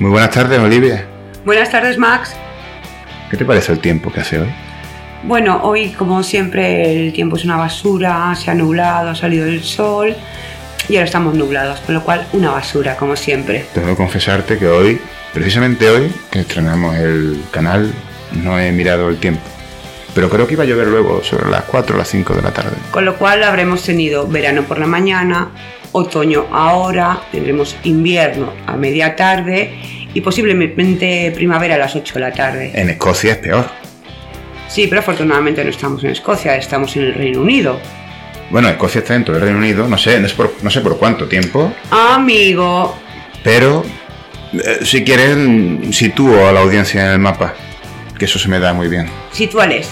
Muy 0.00 0.10
buenas 0.10 0.30
tardes, 0.30 0.58
Olivia. 0.58 1.04
Buenas 1.44 1.70
tardes, 1.70 1.98
Max. 1.98 2.34
¿Qué 3.30 3.36
te 3.36 3.44
parece 3.44 3.72
el 3.72 3.80
tiempo 3.80 4.10
que 4.10 4.20
hace 4.20 4.38
hoy? 4.38 4.48
Bueno, 5.24 5.60
hoy 5.62 5.90
como 5.90 6.22
siempre 6.22 7.06
el 7.06 7.12
tiempo 7.12 7.36
es 7.36 7.44
una 7.44 7.56
basura, 7.56 8.34
se 8.34 8.50
ha 8.50 8.54
nublado, 8.54 9.10
ha 9.10 9.14
salido 9.14 9.44
el 9.44 9.62
sol 9.62 10.16
y 10.88 10.96
ahora 10.96 11.04
estamos 11.04 11.34
nublados, 11.34 11.80
con 11.80 11.94
lo 11.94 12.02
cual 12.02 12.26
una 12.32 12.50
basura, 12.50 12.96
como 12.96 13.14
siempre. 13.14 13.66
Tengo 13.74 13.88
que 13.88 13.96
confesarte 13.96 14.56
que 14.56 14.68
hoy, 14.68 14.98
precisamente 15.34 15.90
hoy, 15.90 16.10
que 16.30 16.40
estrenamos 16.40 16.96
el 16.96 17.42
canal, 17.50 17.92
no 18.42 18.58
he 18.58 18.72
mirado 18.72 19.10
el 19.10 19.18
tiempo. 19.18 19.42
Pero 20.14 20.30
creo 20.30 20.46
que 20.46 20.54
iba 20.54 20.64
a 20.64 20.66
llover 20.66 20.88
luego, 20.88 21.22
sobre 21.22 21.50
las 21.50 21.64
4 21.64 21.94
o 21.94 21.98
las 21.98 22.08
5 22.08 22.36
de 22.36 22.42
la 22.42 22.52
tarde. 22.52 22.72
Con 22.90 23.04
lo 23.04 23.16
cual 23.16 23.44
habremos 23.44 23.82
tenido 23.82 24.26
verano 24.26 24.62
por 24.62 24.78
la 24.78 24.86
mañana, 24.86 25.50
otoño 25.92 26.46
ahora, 26.50 27.20
tendremos 27.30 27.76
invierno 27.84 28.52
a 28.66 28.76
media 28.76 29.14
tarde 29.14 29.99
y 30.14 30.20
posiblemente 30.20 31.32
primavera 31.34 31.76
a 31.76 31.78
las 31.78 31.94
8 31.94 32.14
de 32.14 32.20
la 32.20 32.32
tarde. 32.32 32.70
En 32.74 32.90
Escocia 32.90 33.32
es 33.32 33.38
peor. 33.38 33.66
Sí, 34.68 34.86
pero 34.88 35.00
afortunadamente 35.00 35.64
no 35.64 35.70
estamos 35.70 36.04
en 36.04 36.10
Escocia, 36.10 36.56
estamos 36.56 36.94
en 36.96 37.02
el 37.02 37.14
Reino 37.14 37.40
Unido. 37.40 37.78
Bueno, 38.50 38.68
Escocia 38.68 39.00
está 39.00 39.14
dentro 39.14 39.34
del 39.34 39.42
Reino 39.42 39.58
Unido, 39.58 39.88
no 39.88 39.96
sé, 39.98 40.18
no, 40.20 40.26
es 40.26 40.32
por, 40.32 40.52
no 40.62 40.70
sé 40.70 40.80
por 40.80 40.98
cuánto 40.98 41.26
tiempo, 41.26 41.72
Amigo, 41.90 42.96
pero 43.44 43.84
eh, 44.52 44.78
si 44.82 45.04
quieren 45.04 45.92
sitúo 45.92 46.48
a 46.48 46.52
la 46.52 46.60
audiencia 46.60 47.04
en 47.06 47.12
el 47.12 47.18
mapa, 47.20 47.54
que 48.18 48.24
eso 48.24 48.38
se 48.40 48.48
me 48.48 48.58
da 48.58 48.72
muy 48.72 48.88
bien. 48.88 49.06
situales. 49.32 49.88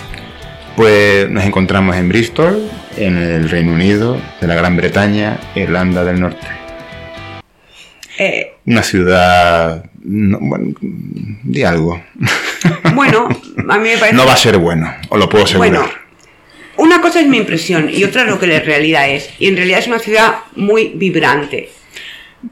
Pues 0.74 1.28
nos 1.28 1.44
encontramos 1.44 1.96
en 1.96 2.08
Bristol, 2.08 2.68
en 2.96 3.16
el 3.16 3.50
Reino 3.50 3.72
Unido, 3.72 4.16
de 4.40 4.46
la 4.46 4.54
Gran 4.54 4.76
Bretaña, 4.76 5.36
Irlanda 5.56 6.04
del 6.04 6.20
Norte. 6.20 6.46
Eh, 8.18 8.54
Una 8.66 8.82
ciudad... 8.84 9.84
no, 10.04 10.38
bueno, 10.40 10.74
di 10.80 11.62
algo. 11.62 12.02
bueno, 12.94 13.28
a 13.68 13.78
mí 13.78 13.88
me 13.88 13.98
parece... 13.98 14.16
No 14.16 14.26
va 14.26 14.34
a 14.34 14.36
ser 14.36 14.58
bueno, 14.58 14.92
os 15.08 15.18
lo 15.18 15.28
puedo 15.28 15.44
asegurar. 15.44 15.70
Bueno, 15.70 15.88
una 16.76 17.00
cosa 17.00 17.20
es 17.20 17.26
mi 17.26 17.38
impresión 17.38 17.90
y 17.92 18.04
otra 18.04 18.24
lo 18.24 18.38
que 18.38 18.46
la 18.46 18.60
realidad 18.60 19.10
es. 19.10 19.30
Y 19.38 19.48
en 19.48 19.56
realidad 19.56 19.80
es 19.80 19.88
una 19.88 19.98
ciudad 19.98 20.36
muy 20.54 20.92
vibrante. 20.94 21.70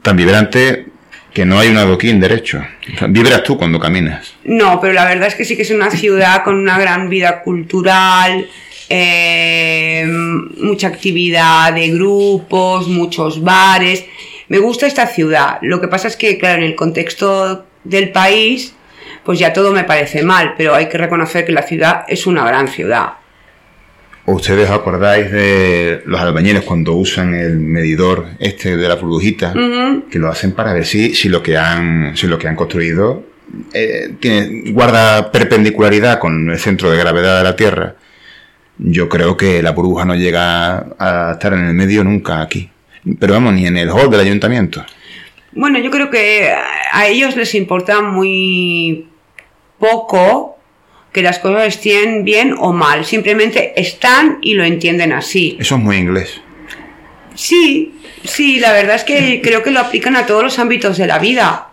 Tan 0.01 0.17
vibrante 0.17 0.85
que 1.33 1.45
no 1.45 1.59
hay 1.59 1.69
un 1.69 1.77
adoquín 1.77 2.19
derecho. 2.19 2.61
O 3.01 3.07
vibras 3.07 3.43
tú 3.43 3.57
cuando 3.57 3.79
caminas. 3.79 4.33
No, 4.43 4.81
pero 4.81 4.93
la 4.93 5.05
verdad 5.05 5.27
es 5.27 5.35
que 5.35 5.45
sí 5.45 5.55
que 5.55 5.61
es 5.61 5.71
una 5.71 5.91
ciudad 5.91 6.43
con 6.43 6.55
una 6.55 6.77
gran 6.77 7.09
vida 7.09 7.41
cultural, 7.41 8.47
eh, 8.89 10.05
mucha 10.57 10.87
actividad 10.87 11.73
de 11.73 11.89
grupos, 11.89 12.87
muchos 12.87 13.41
bares. 13.41 14.03
Me 14.49 14.59
gusta 14.59 14.87
esta 14.87 15.07
ciudad. 15.07 15.59
Lo 15.61 15.81
que 15.81 15.87
pasa 15.87 16.07
es 16.07 16.15
que, 16.15 16.37
claro, 16.37 16.59
en 16.59 16.63
el 16.63 16.75
contexto 16.75 17.65
del 17.83 18.11
país, 18.11 18.73
pues 19.23 19.39
ya 19.39 19.53
todo 19.53 19.73
me 19.73 19.83
parece 19.83 20.23
mal, 20.23 20.55
pero 20.57 20.73
hay 20.73 20.87
que 20.87 20.97
reconocer 20.97 21.45
que 21.45 21.51
la 21.51 21.63
ciudad 21.63 22.05
es 22.07 22.27
una 22.27 22.45
gran 22.45 22.67
ciudad. 22.67 23.13
¿Ustedes 24.25 24.69
acordáis 24.69 25.31
de 25.31 26.01
los 26.05 26.19
albañiles 26.19 26.63
cuando 26.63 26.93
usan 26.93 27.33
el 27.33 27.59
medidor 27.59 28.25
este 28.39 28.75
de 28.75 28.87
la 28.87 28.95
burbujita? 28.95 29.53
Que 30.11 30.19
lo 30.19 30.29
hacen 30.29 30.51
para 30.51 30.73
ver 30.73 30.85
si, 30.85 31.15
si, 31.15 31.29
lo, 31.29 31.41
que 31.41 31.57
han, 31.57 32.15
si 32.17 32.27
lo 32.27 32.37
que 32.37 32.49
han 32.49 32.55
construido 32.57 33.23
eh, 33.73 34.15
tiene, 34.19 34.71
guarda 34.71 35.31
perpendicularidad 35.31 36.19
con 36.19 36.49
el 36.49 36.59
centro 36.59 36.91
de 36.91 36.97
gravedad 36.97 37.37
de 37.37 37.43
la 37.45 37.55
Tierra. 37.55 37.95
Yo 38.77 39.07
creo 39.07 39.37
que 39.37 39.63
la 39.63 39.71
burbuja 39.71 40.03
no 40.03 40.15
llega 40.15 40.87
a 40.99 41.31
estar 41.33 41.53
en 41.53 41.65
el 41.65 41.73
medio 41.73 42.03
nunca 42.03 42.41
aquí. 42.41 42.69
Pero 43.19 43.33
vamos, 43.33 43.53
ni 43.53 43.65
en 43.65 43.77
el 43.77 43.89
hall 43.89 44.09
del 44.09 44.19
ayuntamiento. 44.19 44.85
Bueno, 45.53 45.79
yo 45.79 45.89
creo 45.89 46.09
que 46.09 46.53
a 46.91 47.07
ellos 47.07 47.35
les 47.35 47.55
importa 47.55 48.01
muy 48.01 49.07
poco 49.79 50.57
que 51.11 51.21
las 51.21 51.39
cosas 51.39 51.67
estén 51.67 52.23
bien 52.23 52.53
o 52.57 52.73
mal. 52.73 53.05
Simplemente 53.05 53.73
están 53.79 54.39
y 54.41 54.53
lo 54.53 54.63
entienden 54.63 55.13
así. 55.13 55.57
Eso 55.59 55.75
es 55.75 55.81
muy 55.81 55.97
inglés. 55.97 56.41
Sí, 57.33 57.99
sí, 58.23 58.59
la 58.59 58.71
verdad 58.73 58.95
es 58.95 59.03
que 59.03 59.41
creo 59.41 59.63
que 59.63 59.71
lo 59.71 59.79
aplican 59.79 60.15
a 60.15 60.25
todos 60.25 60.43
los 60.43 60.59
ámbitos 60.59 60.97
de 60.97 61.07
la 61.07 61.19
vida. 61.19 61.69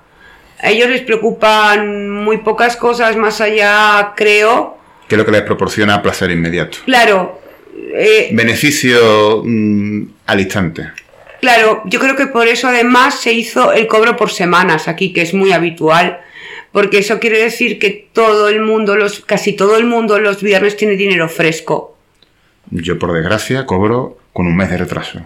A 0.61 0.71
ellos 0.71 0.89
les 0.89 1.03
preocupan 1.03 2.11
muy 2.11 2.39
pocas 2.39 2.77
cosas 2.77 3.17
más 3.17 3.41
allá, 3.41 4.13
creo. 4.17 4.79
Que 5.09 5.17
es 5.17 5.19
lo 5.19 5.27
que 5.27 5.33
les 5.33 5.43
proporciona 5.43 6.01
placer 6.01 6.31
inmediato. 6.31 6.79
Claro, 6.85 7.41
eh, 7.95 8.31
Beneficio 8.33 9.43
mm, 9.45 10.03
al 10.27 10.41
instante. 10.41 10.91
Claro, 11.45 11.83
yo 11.85 12.01
creo 12.01 12.17
que 12.17 12.27
por 12.27 12.49
eso 12.49 12.69
además 12.69 13.21
se 13.21 13.35
hizo 13.35 13.75
el 13.75 13.87
cobro 13.87 14.17
por 14.17 14.31
semanas 14.31 14.89
aquí, 14.89 15.13
que 15.13 15.21
es 15.21 15.35
muy 15.35 15.53
habitual, 15.53 16.21
porque 16.73 16.97
eso 16.97 17.21
quiere 17.21 17.39
decir 17.39 17.79
que 17.79 18.09
todo 18.15 18.49
el 18.49 18.63
mundo, 18.63 18.97
los, 18.97 19.21
casi 19.21 19.53
todo 19.53 19.77
el 19.77 19.85
mundo 19.85 20.19
los 20.19 20.43
viernes 20.43 20.75
tiene 20.75 20.97
dinero 20.97 21.29
fresco. 21.29 21.99
Yo, 22.71 22.99
por 22.99 23.13
desgracia, 23.13 23.67
cobro 23.67 24.17
con 24.33 24.47
un 24.47 24.57
mes 24.57 24.71
de 24.71 24.79
retraso. 24.79 25.21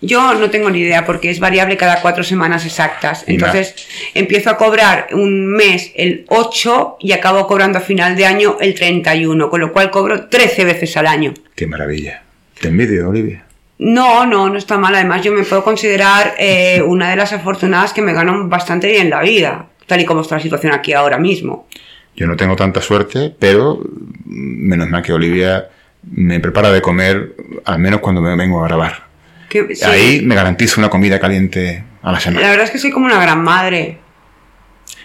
Yo 0.00 0.34
no 0.34 0.50
tengo 0.50 0.70
ni 0.70 0.80
idea 0.80 1.06
porque 1.06 1.30
es 1.30 1.38
variable 1.38 1.76
cada 1.76 2.02
cuatro 2.02 2.24
semanas 2.24 2.66
exactas. 2.66 3.22
Entonces 3.28 3.76
empiezo 4.14 4.50
a 4.50 4.56
cobrar 4.56 5.06
un 5.12 5.46
mes 5.46 5.92
el 5.94 6.24
8 6.26 6.96
y 6.98 7.12
acabo 7.12 7.46
cobrando 7.46 7.78
a 7.78 7.80
final 7.80 8.16
de 8.16 8.26
año 8.26 8.56
el 8.60 8.74
31, 8.74 9.48
con 9.48 9.60
lo 9.60 9.72
cual 9.72 9.92
cobro 9.92 10.26
13 10.26 10.64
veces 10.64 10.96
al 10.96 11.06
año. 11.06 11.32
Qué 11.54 11.68
maravilla. 11.68 12.24
Te 12.60 12.66
envidio, 12.66 13.08
Olivia. 13.08 13.44
No, 13.82 14.26
no, 14.26 14.50
no 14.50 14.58
está 14.58 14.76
mal. 14.76 14.94
Además, 14.94 15.22
yo 15.22 15.32
me 15.32 15.42
puedo 15.42 15.64
considerar 15.64 16.34
eh, 16.38 16.82
una 16.86 17.08
de 17.10 17.16
las 17.16 17.32
afortunadas 17.32 17.94
que 17.94 18.02
me 18.02 18.12
ganan 18.12 18.50
bastante 18.50 18.88
bien 18.88 19.08
la 19.08 19.22
vida, 19.22 19.66
tal 19.86 20.00
y 20.00 20.04
como 20.04 20.20
está 20.20 20.36
la 20.36 20.42
situación 20.42 20.74
aquí 20.74 20.92
ahora 20.92 21.16
mismo. 21.16 21.66
Yo 22.14 22.26
no 22.26 22.36
tengo 22.36 22.56
tanta 22.56 22.82
suerte, 22.82 23.34
pero 23.38 23.80
menos 24.26 24.88
mal 24.90 25.02
que 25.02 25.14
Olivia 25.14 25.68
me 26.12 26.40
prepara 26.40 26.70
de 26.70 26.82
comer, 26.82 27.34
al 27.64 27.78
menos 27.78 28.00
cuando 28.00 28.20
me 28.20 28.36
vengo 28.36 28.62
a 28.62 28.68
grabar. 28.68 29.04
Que- 29.48 29.74
sí, 29.74 29.84
Ahí 29.84 30.20
me 30.22 30.34
garantizo 30.34 30.78
una 30.80 30.90
comida 30.90 31.18
caliente 31.18 31.82
a 32.02 32.12
la 32.12 32.20
semana. 32.20 32.42
La 32.42 32.50
verdad 32.50 32.66
es 32.66 32.70
que 32.72 32.78
soy 32.78 32.90
como 32.90 33.06
una 33.06 33.20
gran 33.22 33.42
madre. 33.42 33.98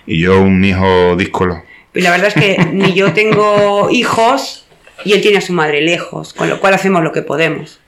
Y 0.05 0.19
yo 0.19 0.41
un 0.41 0.63
hijo 0.65 1.15
díscolo. 1.15 1.63
Y 1.93 2.01
la 2.01 2.11
verdad 2.11 2.27
es 2.27 2.33
que 2.33 2.57
ni 2.73 2.93
yo 2.93 3.13
tengo 3.13 3.89
hijos 3.89 4.67
y 5.05 5.13
él 5.13 5.21
tiene 5.21 5.37
a 5.37 5.41
su 5.41 5.53
madre 5.53 5.81
lejos, 5.81 6.33
con 6.33 6.49
lo 6.49 6.59
cual 6.59 6.73
hacemos 6.73 7.01
lo 7.03 7.13
que 7.13 7.21
podemos. 7.21 7.79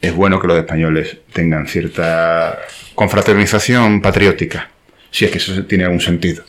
Es 0.00 0.14
bueno 0.14 0.40
que 0.40 0.46
los 0.46 0.58
españoles 0.58 1.18
tengan 1.32 1.66
cierta 1.66 2.58
confraternización 2.94 4.00
patriótica, 4.00 4.70
si 5.10 5.24
es 5.26 5.30
que 5.30 5.38
eso 5.38 5.64
tiene 5.64 5.84
algún 5.84 6.00
sentido. 6.00 6.44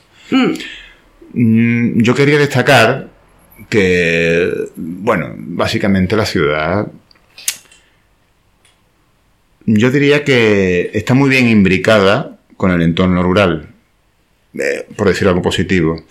Mm, 1.34 2.02
Yo 2.02 2.16
quería 2.16 2.38
destacar 2.38 3.10
que, 3.70 4.50
bueno, 4.76 5.34
básicamente 5.38 6.16
la 6.16 6.26
ciudad, 6.26 6.88
yo 9.66 9.92
diría 9.92 10.24
que 10.24 10.90
está 10.94 11.14
muy 11.14 11.30
bien 11.30 11.48
imbricada 11.48 12.38
con 12.58 12.72
el 12.72 12.82
entorno 12.82 13.22
rural, 13.22 13.70
eh, 14.54 14.86
por 14.96 15.08
decir 15.08 15.28
algo 15.28 15.42
positivo. 15.42 16.04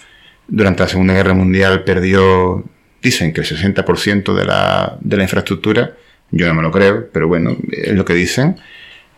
Durante 0.46 0.82
la 0.82 0.88
Segunda 0.88 1.14
Guerra 1.14 1.34
Mundial 1.34 1.84
perdió, 1.84 2.64
dicen 3.02 3.32
que 3.32 3.40
el 3.40 3.46
60% 3.46 4.34
de 4.34 4.44
la, 4.44 4.98
de 5.00 5.16
la 5.16 5.22
infraestructura, 5.22 5.96
yo 6.30 6.46
no 6.48 6.54
me 6.54 6.62
lo 6.62 6.70
creo, 6.70 7.08
pero 7.12 7.28
bueno, 7.28 7.56
es 7.70 7.94
lo 7.94 8.04
que 8.04 8.14
dicen, 8.14 8.56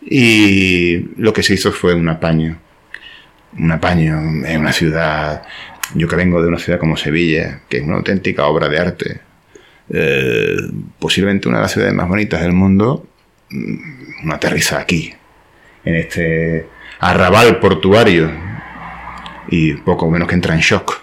y 0.01 1.05
lo 1.17 1.33
que 1.33 1.43
se 1.43 1.53
hizo 1.53 1.71
fue 1.71 1.93
un 1.93 2.09
apaño 2.09 2.57
un 3.57 3.71
apaño 3.71 4.45
en 4.45 4.61
una 4.61 4.73
ciudad. 4.73 5.43
Yo 5.95 6.07
que 6.07 6.15
vengo 6.15 6.41
de 6.41 6.47
una 6.47 6.59
ciudad 6.59 6.79
como 6.79 6.97
Sevilla, 6.97 7.61
que 7.69 7.77
es 7.77 7.83
una 7.83 7.97
auténtica 7.97 8.45
obra 8.45 8.67
de 8.67 8.79
arte, 8.79 9.21
eh, 9.89 10.57
posiblemente 10.99 11.47
una 11.47 11.57
de 11.57 11.63
las 11.63 11.71
ciudades 11.71 11.93
más 11.93 12.07
bonitas 12.07 12.41
del 12.41 12.53
mundo, 12.53 13.07
mm, 13.49 14.25
no 14.25 14.33
aterriza 14.33 14.79
aquí, 14.79 15.13
en 15.85 15.95
este 15.95 16.67
arrabal 16.99 17.59
portuario, 17.59 18.31
y 19.49 19.73
poco 19.73 20.09
menos 20.09 20.27
que 20.27 20.35
entra 20.35 20.55
en 20.55 20.61
shock. 20.61 21.02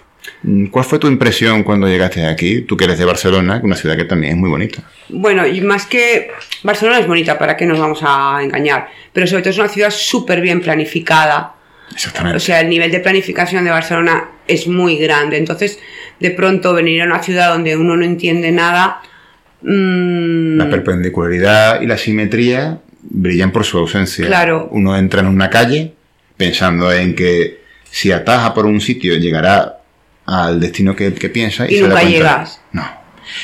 ¿Cuál 0.71 0.85
fue 0.85 0.97
tu 0.97 1.07
impresión 1.07 1.63
cuando 1.63 1.87
llegaste 1.87 2.25
aquí? 2.25 2.61
Tú 2.61 2.75
que 2.75 2.85
eres 2.85 2.97
de 2.97 3.05
Barcelona, 3.05 3.59
una 3.63 3.75
ciudad 3.75 3.95
que 3.95 4.05
también 4.05 4.33
es 4.33 4.37
muy 4.39 4.49
bonita. 4.49 4.81
Bueno, 5.09 5.45
y 5.45 5.61
más 5.61 5.85
que 5.85 6.31
Barcelona 6.63 6.99
es 6.99 7.07
bonita, 7.07 7.37
¿para 7.37 7.55
qué 7.55 7.65
nos 7.67 7.79
vamos 7.79 7.99
a 8.01 8.39
engañar? 8.41 8.87
Pero 9.13 9.27
sobre 9.27 9.43
todo 9.43 9.51
es 9.51 9.59
una 9.59 9.67
ciudad 9.67 9.91
súper 9.91 10.41
bien 10.41 10.61
planificada. 10.61 11.53
Exactamente. 11.93 12.37
O 12.37 12.39
sea, 12.39 12.59
el 12.61 12.69
nivel 12.69 12.89
de 12.91 13.01
planificación 13.01 13.65
de 13.65 13.69
Barcelona 13.69 14.29
es 14.47 14.67
muy 14.67 14.97
grande. 14.97 15.37
Entonces, 15.37 15.77
de 16.19 16.31
pronto 16.31 16.73
venir 16.73 17.03
a 17.03 17.05
una 17.05 17.21
ciudad 17.21 17.51
donde 17.53 17.77
uno 17.77 17.95
no 17.95 18.03
entiende 18.03 18.51
nada. 18.51 19.01
mm, 19.61 20.57
La 20.57 20.69
perpendicularidad 20.69 21.81
y 21.81 21.85
la 21.85 21.97
simetría 21.97 22.79
brillan 23.03 23.51
por 23.51 23.63
su 23.63 23.77
ausencia. 23.77 24.25
Claro. 24.25 24.69
Uno 24.71 24.97
entra 24.97 25.21
en 25.21 25.27
una 25.27 25.49
calle 25.51 25.93
pensando 26.37 26.91
en 26.91 27.13
que 27.15 27.61
si 27.91 28.11
ataja 28.11 28.53
por 28.53 28.65
un 28.65 28.81
sitio 28.81 29.15
llegará 29.17 29.80
al 30.25 30.59
destino 30.59 30.95
que, 30.95 31.13
que 31.13 31.29
piensa 31.29 31.69
y, 31.69 31.81
nunca 31.81 32.03
llegas. 32.03 32.61
No. 32.71 32.83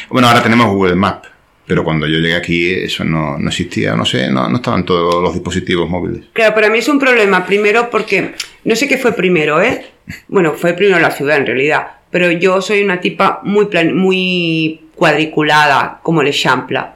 Bueno, 0.09 0.27
ahora 0.27 0.43
tenemos 0.43 0.67
Google 0.67 0.95
Maps, 0.95 1.29
pero 1.65 1.83
cuando 1.83 2.07
yo 2.07 2.17
llegué 2.19 2.35
aquí 2.35 2.71
eso 2.73 3.03
no, 3.03 3.37
no 3.37 3.49
existía, 3.49 3.95
no 3.95 4.05
sé, 4.05 4.29
no, 4.29 4.47
no 4.49 4.57
estaban 4.57 4.85
todos 4.85 5.21
los 5.21 5.33
dispositivos 5.33 5.89
móviles. 5.89 6.25
Claro, 6.33 6.53
para 6.55 6.69
mí 6.69 6.79
es 6.79 6.87
un 6.87 6.99
problema. 6.99 7.45
Primero 7.45 7.89
porque 7.89 8.33
no 8.63 8.75
sé 8.75 8.87
qué 8.87 8.97
fue 8.97 9.13
primero, 9.13 9.61
¿eh? 9.61 9.85
Bueno, 10.27 10.53
fue 10.53 10.73
primero 10.73 10.99
la 10.99 11.11
ciudad 11.11 11.37
en 11.37 11.45
realidad, 11.45 11.87
pero 12.11 12.31
yo 12.31 12.61
soy 12.61 12.83
una 12.83 12.99
tipa 13.01 13.41
muy, 13.43 13.65
plan- 13.65 13.95
muy 13.95 14.81
cuadriculada, 14.95 15.99
como 16.03 16.21
el 16.21 16.31
Champla. 16.31 16.95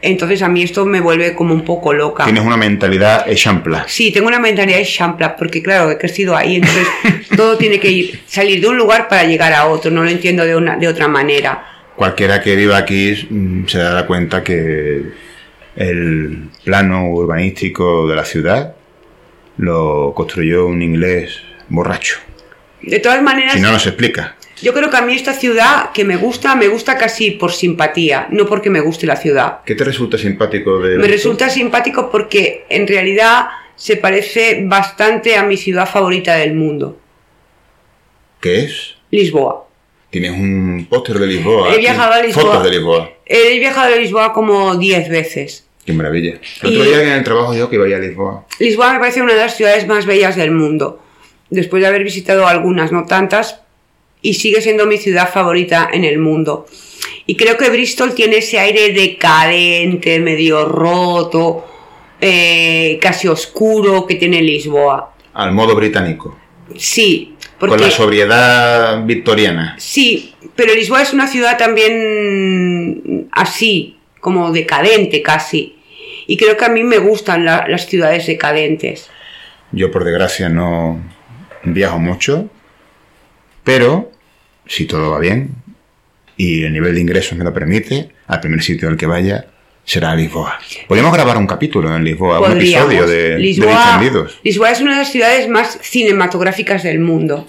Entonces 0.00 0.42
a 0.42 0.48
mí 0.48 0.62
esto 0.62 0.84
me 0.84 1.00
vuelve 1.00 1.34
como 1.34 1.54
un 1.54 1.64
poco 1.64 1.92
loca. 1.92 2.24
Tienes 2.24 2.44
una 2.44 2.56
mentalidad 2.56 3.28
echampla. 3.28 3.84
Sí, 3.88 4.12
tengo 4.12 4.28
una 4.28 4.38
mentalidad 4.38 4.82
champla, 4.84 5.36
porque 5.36 5.62
claro, 5.62 5.90
he 5.90 5.98
crecido 5.98 6.36
ahí, 6.36 6.56
entonces 6.56 6.86
todo 7.36 7.56
tiene 7.56 7.80
que 7.80 7.90
ir, 7.90 8.20
salir 8.26 8.60
de 8.60 8.68
un 8.68 8.76
lugar 8.76 9.08
para 9.08 9.24
llegar 9.24 9.52
a 9.52 9.66
otro, 9.66 9.90
no 9.90 10.04
lo 10.04 10.10
entiendo 10.10 10.44
de, 10.44 10.56
una, 10.56 10.76
de 10.76 10.88
otra 10.88 11.08
manera. 11.08 11.66
Cualquiera 11.96 12.42
que 12.42 12.56
viva 12.56 12.76
aquí 12.76 13.26
mm, 13.30 13.66
se 13.66 13.78
dará 13.78 14.06
cuenta 14.06 14.42
que 14.42 15.02
el 15.76 16.48
plano 16.64 17.08
urbanístico 17.10 18.06
de 18.06 18.16
la 18.16 18.24
ciudad 18.24 18.74
lo 19.56 20.12
construyó 20.14 20.66
un 20.66 20.82
inglés 20.82 21.40
borracho. 21.68 22.18
De 22.82 23.00
todas 23.00 23.22
maneras, 23.22 23.54
Si 23.54 23.60
no, 23.60 23.72
nos 23.72 23.86
explica. 23.86 24.36
Yo 24.62 24.72
creo 24.72 24.90
que 24.90 24.96
a 24.96 25.02
mí 25.02 25.14
esta 25.14 25.32
ciudad 25.34 25.90
que 25.92 26.04
me 26.04 26.16
gusta, 26.16 26.54
me 26.54 26.68
gusta 26.68 26.96
casi 26.96 27.32
por 27.32 27.52
simpatía, 27.52 28.26
no 28.30 28.46
porque 28.46 28.70
me 28.70 28.80
guste 28.80 29.06
la 29.06 29.16
ciudad. 29.16 29.58
¿Qué 29.64 29.74
te 29.74 29.84
resulta 29.84 30.16
simpático 30.18 30.78
de 30.80 30.96
Me 30.98 31.08
resulta 31.08 31.48
simpático 31.50 32.10
porque 32.10 32.64
en 32.68 32.86
realidad 32.86 33.46
se 33.76 33.96
parece 33.96 34.62
bastante 34.64 35.36
a 35.36 35.42
mi 35.44 35.56
ciudad 35.56 35.88
favorita 35.88 36.34
del 36.36 36.54
mundo, 36.54 36.98
¿Qué 38.40 38.64
es? 38.64 38.96
Lisboa. 39.10 39.66
Tienes 40.10 40.32
un 40.32 40.86
póster 40.88 41.18
de 41.18 41.26
Lisboa. 41.26 41.74
He 41.74 41.78
viajado 41.78 42.12
a 42.12 42.22
Lisboa. 42.22 42.44
Fotos 42.44 42.64
de 42.64 42.70
Lisboa. 42.70 43.10
He 43.24 43.58
viajado 43.58 43.94
a 43.94 43.96
Lisboa 43.96 44.32
como 44.34 44.76
10 44.76 45.08
veces. 45.08 45.66
Qué 45.84 45.92
maravilla. 45.94 46.34
El 46.62 46.68
otro 46.78 46.84
Y- 46.84 46.88
día 46.88 47.02
en 47.02 47.08
el 47.08 47.24
trabajo 47.24 47.54
yo 47.54 47.68
que 47.70 47.76
iba 47.76 47.84
a 47.86 47.98
Lisboa. 47.98 48.46
Lisboa 48.58 48.92
me 48.92 48.98
parece 48.98 49.22
una 49.22 49.32
de 49.32 49.40
las 49.40 49.56
ciudades 49.56 49.86
más 49.86 50.04
bellas 50.06 50.36
del 50.36 50.50
mundo. 50.50 51.00
Después 51.50 51.80
de 51.82 51.86
haber 51.88 52.04
visitado 52.04 52.46
algunas, 52.46 52.92
no 52.92 53.06
tantas, 53.06 53.62
y 54.24 54.32
sigue 54.34 54.62
siendo 54.62 54.86
mi 54.86 54.96
ciudad 54.96 55.30
favorita 55.30 55.90
en 55.92 56.02
el 56.04 56.18
mundo. 56.18 56.66
Y 57.26 57.36
creo 57.36 57.58
que 57.58 57.68
Bristol 57.68 58.14
tiene 58.14 58.38
ese 58.38 58.58
aire 58.58 58.92
decadente, 58.94 60.18
medio 60.18 60.64
roto, 60.64 61.66
eh, 62.20 62.98
casi 63.02 63.28
oscuro 63.28 64.06
que 64.06 64.14
tiene 64.14 64.40
Lisboa. 64.40 65.14
Al 65.34 65.52
modo 65.52 65.74
británico. 65.74 66.38
Sí, 66.76 67.34
Con 67.58 67.78
la 67.78 67.90
sobriedad 67.90 69.04
victoriana. 69.04 69.76
sí, 69.78 70.34
pero 70.56 70.74
Lisboa 70.74 71.02
es 71.02 71.12
una 71.12 71.26
ciudad 71.26 71.58
también 71.58 73.28
así, 73.32 73.98
como 74.20 74.50
decadente 74.52 75.20
casi. 75.20 75.76
Y 76.26 76.38
creo 76.38 76.56
que 76.56 76.64
a 76.64 76.70
mí 76.70 76.82
me 76.82 76.96
gustan 76.98 77.44
la- 77.44 77.66
las 77.68 77.86
ciudades 77.86 78.26
decadentes. 78.26 79.10
Yo 79.72 79.90
por 79.90 80.04
desgracia 80.04 80.48
no 80.48 80.98
viajo 81.64 81.98
mucho, 81.98 82.48
pero 83.64 84.10
si 84.66 84.86
todo 84.86 85.10
va 85.10 85.18
bien 85.18 85.50
y 86.36 86.64
el 86.64 86.72
nivel 86.72 86.94
de 86.94 87.00
ingresos 87.00 87.38
me 87.38 87.44
lo 87.44 87.52
permite, 87.52 88.10
al 88.26 88.40
primer 88.40 88.62
sitio 88.62 88.88
al 88.88 88.96
que 88.96 89.06
vaya 89.06 89.46
será 89.84 90.14
Lisboa. 90.14 90.58
Podríamos 90.88 91.12
grabar 91.12 91.36
un 91.36 91.46
capítulo 91.46 91.94
en 91.94 92.04
Lisboa, 92.04 92.40
un 92.40 92.56
episodio 92.56 93.06
de, 93.06 93.30
de 93.30 93.38
Lisboa, 93.38 93.98
Distendidos. 93.98 94.40
Lisboa 94.42 94.70
es 94.70 94.80
una 94.80 94.92
de 94.92 94.98
las 94.98 95.12
ciudades 95.12 95.48
más 95.48 95.78
cinematográficas 95.82 96.82
del 96.82 97.00
mundo. 97.00 97.48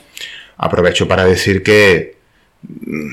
Aprovecho 0.58 1.08
para 1.08 1.26
decir 1.26 1.64
que 1.64 2.18
mm, 2.64 3.10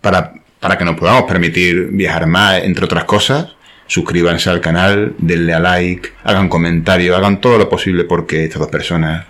para, 0.00 0.34
para 0.60 0.78
que 0.78 0.84
nos 0.84 0.96
podamos 0.96 1.24
permitir 1.24 1.88
viajar 1.92 2.26
más, 2.26 2.62
entre 2.62 2.84
otras 2.86 3.04
cosas, 3.04 3.54
suscríbanse 3.86 4.50
al 4.50 4.60
canal, 4.60 5.14
denle 5.18 5.52
a 5.52 5.60
like, 5.60 6.10
hagan 6.24 6.48
comentarios, 6.48 7.16
hagan 7.16 7.40
todo 7.40 7.58
lo 7.58 7.68
posible 7.68 8.04
porque 8.04 8.44
estas 8.44 8.60
dos 8.60 8.70
personas 8.70 9.26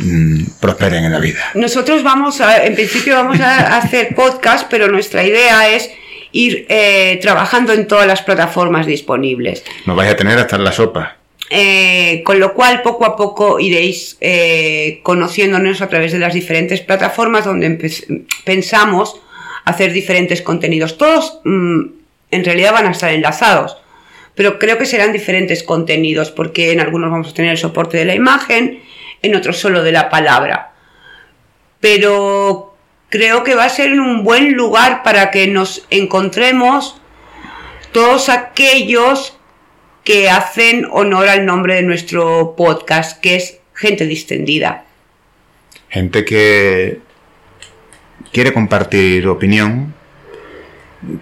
mm, 0.00 0.44
prosperen 0.60 1.04
en 1.04 1.12
la 1.12 1.20
vida. 1.20 1.40
Nosotros 1.54 2.02
vamos 2.02 2.40
a, 2.40 2.64
en 2.64 2.74
principio 2.74 3.14
vamos 3.14 3.40
a 3.40 3.76
hacer 3.78 4.14
podcast, 4.14 4.68
pero 4.70 4.88
nuestra 4.88 5.24
idea 5.24 5.68
es 5.68 5.90
ir 6.32 6.66
eh, 6.68 7.18
trabajando 7.20 7.72
en 7.72 7.86
todas 7.86 8.06
las 8.06 8.22
plataformas 8.22 8.86
disponibles. 8.86 9.64
Nos 9.86 9.96
vais 9.96 10.10
a 10.10 10.16
tener 10.16 10.38
hasta 10.38 10.56
en 10.56 10.64
la 10.64 10.72
sopa. 10.72 11.16
Eh, 11.52 12.22
con 12.24 12.38
lo 12.38 12.54
cual 12.54 12.80
poco 12.82 13.04
a 13.04 13.16
poco 13.16 13.58
iréis 13.58 14.16
eh, 14.20 15.00
conociéndonos 15.02 15.82
a 15.82 15.88
través 15.88 16.12
de 16.12 16.20
las 16.20 16.32
diferentes 16.32 16.80
plataformas 16.80 17.44
donde 17.44 17.90
pensamos 18.44 19.20
hacer 19.64 19.92
diferentes 19.92 20.42
contenidos. 20.42 20.96
Todos 20.96 21.40
mm, 21.44 21.80
en 22.30 22.44
realidad 22.44 22.72
van 22.72 22.86
a 22.86 22.92
estar 22.92 23.12
enlazados, 23.12 23.76
pero 24.36 24.60
creo 24.60 24.78
que 24.78 24.86
serán 24.86 25.12
diferentes 25.12 25.64
contenidos 25.64 26.30
porque 26.30 26.70
en 26.70 26.78
algunos 26.78 27.10
vamos 27.10 27.30
a 27.30 27.34
tener 27.34 27.50
el 27.50 27.58
soporte 27.58 27.98
de 27.98 28.04
la 28.04 28.14
imagen, 28.14 28.80
en 29.22 29.34
otros 29.34 29.58
solo 29.58 29.82
de 29.82 29.92
la 29.92 30.10
palabra. 30.10 30.72
Pero 31.80 32.76
creo 33.08 33.44
que 33.44 33.54
va 33.54 33.64
a 33.64 33.70
ser 33.70 33.92
un 34.00 34.24
buen 34.24 34.54
lugar 34.54 35.02
para 35.02 35.30
que 35.30 35.46
nos 35.46 35.86
encontremos 35.90 37.00
todos 37.92 38.28
aquellos 38.28 39.36
que 40.04 40.30
hacen 40.30 40.86
honor 40.90 41.28
al 41.28 41.44
nombre 41.44 41.74
de 41.74 41.82
nuestro 41.82 42.54
podcast, 42.56 43.20
que 43.20 43.36
es 43.36 43.58
Gente 43.74 44.06
Distendida. 44.06 44.84
Gente 45.88 46.24
que 46.24 47.00
quiere 48.32 48.52
compartir 48.52 49.26
opinión, 49.26 49.94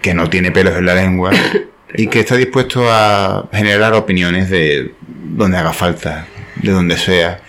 que 0.01 0.13
no 0.13 0.29
tiene 0.29 0.51
pelos 0.51 0.75
en 0.77 0.85
la 0.85 0.95
lengua 0.95 1.31
y 1.93 2.07
que 2.07 2.19
está 2.19 2.35
dispuesto 2.35 2.85
a 2.89 3.49
generar 3.51 3.93
opiniones 3.93 4.49
de 4.49 4.93
donde 5.07 5.57
haga 5.57 5.73
falta, 5.73 6.27
de 6.55 6.71
donde 6.71 6.97
sea. 6.97 7.41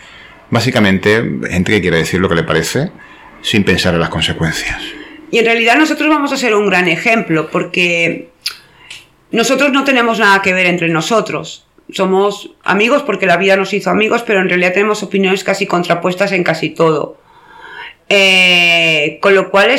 Básicamente, 0.51 1.25
gente 1.49 1.73
que 1.73 1.81
quiere 1.81 1.99
decir 1.99 2.21
lo 2.21 2.29
que 2.29 2.35
le 2.35 2.43
parece 2.43 2.91
sin 3.43 3.65
pensar 3.65 3.95
en 3.95 4.01
las 4.01 4.09
consecuencias. 4.09 4.83
Y 5.31 5.39
en 5.39 5.45
realidad 5.45 5.77
nosotros 5.77 6.09
vamos 6.09 6.33
a 6.33 6.37
ser 6.37 6.55
un 6.55 6.67
gran 6.69 6.89
ejemplo, 6.89 7.49
porque 7.51 8.29
nosotros 9.31 9.71
no 9.71 9.85
tenemos 9.85 10.19
nada 10.19 10.43
que 10.43 10.53
ver 10.53 10.67
entre 10.67 10.89
nosotros. 10.89 11.67
Somos 11.93 12.51
amigos 12.65 13.03
porque 13.03 13.27
la 13.27 13.37
vida 13.37 13.57
nos 13.57 13.73
hizo 13.73 13.91
amigos, 13.91 14.23
pero 14.27 14.41
en 14.41 14.49
realidad 14.49 14.73
tenemos 14.73 15.03
opiniones 15.03 15.45
casi 15.45 15.67
contrapuestas 15.67 16.33
en 16.33 16.45
casi 16.45 16.71
todo. 16.71 17.19
Eh, 18.09 19.19
con 19.23 19.37
lo 19.37 19.51
cual 19.51 19.71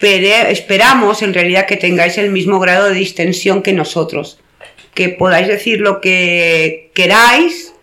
esperamos 0.00 1.22
en 1.22 1.34
realidad 1.34 1.66
que 1.66 1.76
tengáis 1.76 2.16
el 2.18 2.30
mismo 2.30 2.60
grado 2.60 2.88
de 2.88 2.94
distensión 2.94 3.62
que 3.62 3.72
nosotros. 3.72 4.38
Que 4.94 5.08
podáis 5.08 5.48
decir 5.48 5.80
lo 5.80 6.00
que 6.00 6.92
queráis 6.94 7.73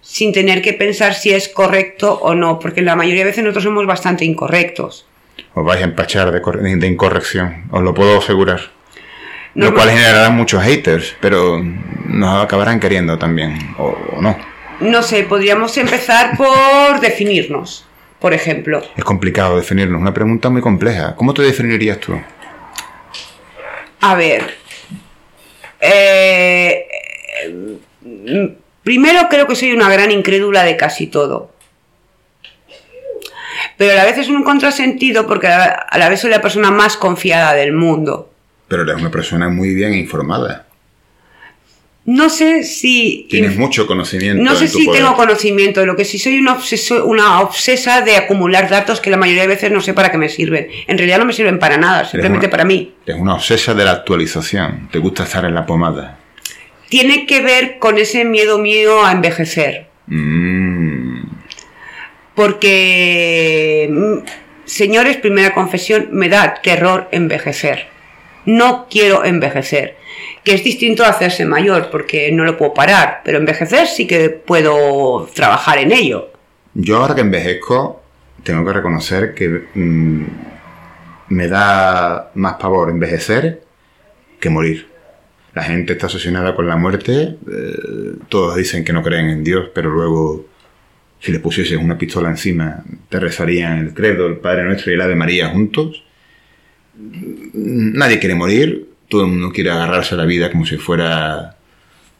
sin 0.00 0.32
tener 0.32 0.62
que 0.62 0.72
pensar 0.72 1.14
si 1.14 1.30
es 1.30 1.48
correcto 1.48 2.14
o 2.22 2.34
no, 2.34 2.58
porque 2.58 2.82
la 2.82 2.96
mayoría 2.96 3.20
de 3.20 3.30
veces 3.30 3.44
nosotros 3.44 3.64
somos 3.64 3.86
bastante 3.86 4.24
incorrectos. 4.24 5.06
Os 5.54 5.64
vais 5.64 5.80
a 5.80 5.84
empachar 5.84 6.30
de, 6.32 6.40
cor- 6.40 6.60
de 6.62 6.86
incorrección, 6.86 7.64
os 7.70 7.82
lo 7.82 7.94
puedo 7.94 8.18
asegurar. 8.18 8.60
Lo 9.54 9.74
cual 9.74 9.90
generará 9.90 10.30
muchos 10.30 10.62
haters, 10.62 11.16
pero 11.20 11.60
nos 12.06 12.44
acabarán 12.44 12.78
queriendo 12.78 13.18
también, 13.18 13.58
o, 13.78 13.96
o 14.16 14.22
no. 14.22 14.36
No 14.80 15.02
sé, 15.02 15.24
podríamos 15.24 15.76
empezar 15.78 16.36
por 16.36 17.00
definirnos, 17.00 17.84
por 18.20 18.32
ejemplo. 18.34 18.82
Es 18.96 19.02
complicado 19.04 19.56
definirnos, 19.56 20.00
una 20.00 20.14
pregunta 20.14 20.48
muy 20.50 20.60
compleja. 20.62 21.16
¿Cómo 21.16 21.34
te 21.34 21.42
definirías 21.42 21.98
tú? 21.98 22.20
A 24.00 24.14
ver. 24.14 24.54
eh, 25.80 26.86
eh, 28.04 28.56
primero 28.88 29.28
creo 29.28 29.46
que 29.46 29.54
soy 29.54 29.72
una 29.72 29.90
gran 29.90 30.10
incrédula 30.10 30.64
de 30.64 30.78
casi 30.78 31.08
todo. 31.08 31.52
Pero 33.76 33.92
a 33.92 33.96
la 33.96 34.04
vez 34.06 34.16
es 34.16 34.28
un 34.28 34.42
contrasentido 34.42 35.26
porque 35.26 35.46
a 35.46 35.86
la, 35.98 36.08
vez 36.08 36.20
soy 36.20 36.30
la 36.30 36.40
persona 36.40 36.70
más 36.70 36.96
confiada 36.96 37.52
del 37.52 37.74
mundo. 37.74 38.32
Pero 38.66 38.84
eres 38.84 38.96
una 38.96 39.10
persona 39.10 39.50
muy 39.50 39.74
bien 39.74 39.92
informada. 39.92 40.64
No 42.06 42.30
sé 42.30 42.64
si... 42.64 43.26
Tienes 43.28 43.58
mucho 43.58 43.86
conocimiento. 43.86 44.42
No 44.42 44.54
sé 44.56 44.64
en 44.64 44.72
tu 44.72 44.78
si 44.78 44.86
poder. 44.86 45.02
tengo 45.02 45.16
conocimiento, 45.16 45.84
lo 45.84 45.94
que 45.94 46.06
sí 46.06 46.18
soy 46.18 46.38
una, 46.38 46.56
obseso- 46.56 47.04
una 47.04 47.40
obsesa 47.40 48.00
de 48.00 48.16
acumular 48.16 48.70
datos 48.70 49.02
que 49.02 49.10
la 49.10 49.18
mayoría 49.18 49.42
de 49.42 49.48
veces 49.48 49.70
no 49.70 49.82
sé 49.82 49.92
para 49.92 50.10
qué 50.10 50.16
me 50.16 50.30
sirven. 50.30 50.66
En 50.86 50.96
realidad 50.96 51.18
no 51.18 51.26
me 51.26 51.34
sirven 51.34 51.58
para 51.58 51.76
nada, 51.76 52.06
simplemente 52.06 52.46
una- 52.46 52.50
para 52.50 52.64
mí. 52.64 52.94
Eres 53.04 53.20
una 53.20 53.34
obsesa 53.34 53.74
de 53.74 53.84
la 53.84 53.90
actualización. 53.90 54.88
Te 54.90 54.98
gusta 54.98 55.24
estar 55.24 55.44
en 55.44 55.54
la 55.54 55.66
pomada. 55.66 56.18
Tiene 56.88 57.26
que 57.26 57.40
ver 57.42 57.78
con 57.78 57.98
ese 57.98 58.24
miedo 58.24 58.58
mío 58.58 59.04
a 59.04 59.12
envejecer. 59.12 59.88
Mm. 60.06 61.22
Porque, 62.34 63.88
mm, 63.90 64.26
señores, 64.64 65.16
primera 65.16 65.52
confesión, 65.52 66.08
me 66.12 66.28
da 66.28 66.54
terror 66.62 67.08
envejecer. 67.10 67.88
No 68.46 68.86
quiero 68.88 69.24
envejecer. 69.24 69.96
Que 70.44 70.54
es 70.54 70.64
distinto 70.64 71.04
a 71.04 71.08
hacerse 71.08 71.44
mayor, 71.44 71.90
porque 71.90 72.32
no 72.32 72.44
lo 72.44 72.56
puedo 72.56 72.72
parar. 72.72 73.20
Pero 73.24 73.38
envejecer 73.38 73.86
sí 73.86 74.06
que 74.06 74.30
puedo 74.30 75.28
trabajar 75.34 75.78
en 75.78 75.92
ello. 75.92 76.30
Yo 76.74 76.98
ahora 76.98 77.14
que 77.14 77.20
envejezco, 77.22 78.02
tengo 78.44 78.64
que 78.64 78.72
reconocer 78.72 79.34
que 79.34 79.64
mm, 79.74 80.24
me 81.28 81.48
da 81.48 82.30
más 82.34 82.54
pavor 82.54 82.88
envejecer 82.90 83.62
que 84.40 84.48
morir. 84.48 84.97
La 85.54 85.62
gente 85.62 85.94
está 85.94 86.06
obsesionada 86.06 86.54
con 86.54 86.66
la 86.66 86.76
muerte. 86.76 87.36
eh, 87.50 88.16
todos 88.28 88.56
dicen 88.56 88.84
que 88.84 88.92
no 88.92 89.02
creen 89.02 89.30
en 89.30 89.44
Dios, 89.44 89.70
pero 89.74 89.90
luego 89.90 90.46
si 91.20 91.32
le 91.32 91.40
pusieses 91.40 91.76
una 91.76 91.98
pistola 91.98 92.28
encima, 92.30 92.84
te 93.08 93.18
rezarían 93.18 93.78
el 93.78 93.94
credo, 93.94 94.26
el 94.26 94.36
Padre 94.36 94.64
Nuestro 94.64 94.90
y 94.90 94.94
el 94.94 95.00
Ave 95.00 95.16
María 95.16 95.48
juntos. 95.48 96.04
Nadie 96.94 98.18
quiere 98.18 98.34
morir, 98.34 98.88
todo 99.08 99.22
el 99.22 99.28
mundo 99.28 99.50
quiere 99.52 99.70
agarrarse 99.70 100.14
a 100.14 100.18
la 100.18 100.24
vida 100.24 100.50
como 100.50 100.64
si 100.66 100.76
fuera 100.76 101.56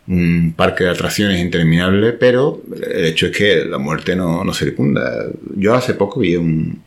un 0.08 0.54
parque 0.56 0.84
de 0.84 0.90
atracciones 0.90 1.40
interminable, 1.40 2.12
pero 2.14 2.62
el 2.90 3.04
hecho 3.04 3.26
es 3.26 3.36
que 3.36 3.64
la 3.64 3.78
muerte 3.78 4.16
no, 4.16 4.42
no 4.42 4.54
circunda. 4.54 5.26
Yo 5.54 5.74
hace 5.74 5.94
poco 5.94 6.20
vi 6.20 6.36
un, 6.36 6.82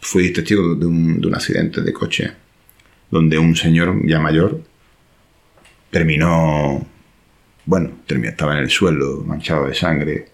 fui 0.00 0.32
testigo 0.32 0.74
de 0.74 0.86
un, 0.86 1.20
de 1.20 1.26
un 1.26 1.34
accidente 1.34 1.80
de 1.80 1.92
coche 1.92 2.32
donde 3.10 3.38
un 3.38 3.56
señor 3.56 4.06
ya 4.06 4.20
mayor 4.20 4.60
terminó, 5.94 6.84
bueno, 7.66 7.90
terminó, 8.04 8.30
estaba 8.30 8.54
en 8.54 8.64
el 8.64 8.70
suelo, 8.70 9.22
manchado 9.24 9.68
de 9.68 9.74
sangre, 9.74 10.26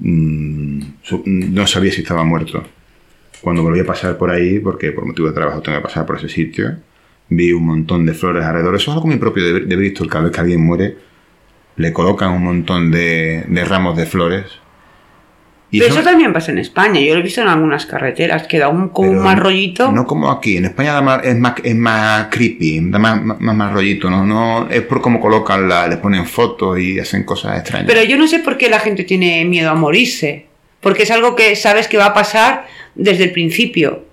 mm, 0.00 0.80
no 1.26 1.66
sabía 1.66 1.92
si 1.92 2.00
estaba 2.00 2.24
muerto. 2.24 2.64
Cuando 3.42 3.62
volví 3.62 3.80
a 3.80 3.84
pasar 3.84 4.16
por 4.16 4.30
ahí, 4.30 4.60
porque 4.60 4.92
por 4.92 5.04
motivo 5.04 5.28
de 5.28 5.34
trabajo 5.34 5.60
tengo 5.60 5.76
que 5.76 5.84
pasar 5.84 6.06
por 6.06 6.16
ese 6.16 6.30
sitio, 6.30 6.78
vi 7.28 7.52
un 7.52 7.66
montón 7.66 8.06
de 8.06 8.14
flores 8.14 8.44
alrededor. 8.44 8.76
Eso 8.76 8.90
es 8.90 8.96
algo 8.96 9.08
muy 9.08 9.18
propio 9.18 9.44
de, 9.44 9.60
de 9.60 9.76
Bristol. 9.76 10.08
Cada 10.08 10.24
vez 10.24 10.32
que 10.32 10.40
alguien 10.40 10.62
muere, 10.64 10.96
le 11.76 11.92
colocan 11.92 12.32
un 12.32 12.44
montón 12.44 12.90
de, 12.90 13.44
de 13.46 13.64
ramos 13.66 13.94
de 13.98 14.06
flores 14.06 14.46
pero 15.78 15.94
eso, 15.94 16.02
también 16.02 16.32
pasa 16.32 16.52
en 16.52 16.58
España. 16.58 17.00
Yo 17.00 17.14
lo 17.14 17.20
he 17.20 17.22
visto 17.22 17.40
en 17.40 17.48
algunas 17.48 17.86
carreteras, 17.86 18.46
que 18.46 18.58
da 18.58 18.68
un, 18.68 18.90
como 18.90 19.10
un 19.10 19.22
mal 19.22 19.38
rollito. 19.38 19.90
No 19.90 20.06
como 20.06 20.30
aquí. 20.30 20.58
En 20.58 20.66
España 20.66 20.98
es 21.22 21.36
más, 21.36 21.54
es 21.62 21.76
más 21.76 22.26
creepy, 22.30 22.90
da 22.90 22.98
más, 22.98 23.22
más, 23.22 23.54
más, 23.56 23.72
rollito. 23.72 24.10
¿no? 24.10 24.24
no 24.24 24.68
Es 24.68 24.82
por 24.82 25.00
cómo 25.00 25.20
colocan, 25.20 25.68
la, 25.68 25.88
le 25.88 25.96
ponen 25.96 26.26
fotos 26.26 26.78
y 26.78 26.98
hacen 26.98 27.24
cosas 27.24 27.58
extrañas. 27.58 27.86
Pero 27.86 28.02
yo 28.02 28.18
no 28.18 28.26
sé 28.26 28.40
por 28.40 28.58
qué 28.58 28.68
la 28.68 28.80
gente 28.80 29.04
tiene 29.04 29.44
miedo 29.44 29.70
a 29.70 29.74
morirse. 29.74 30.46
Porque 30.80 31.04
es 31.04 31.10
algo 31.10 31.36
que 31.36 31.54
sabes 31.56 31.88
que 31.88 31.96
va 31.96 32.06
a 32.06 32.14
pasar 32.14 32.66
desde 32.94 33.24
el 33.24 33.32
principio 33.32 34.04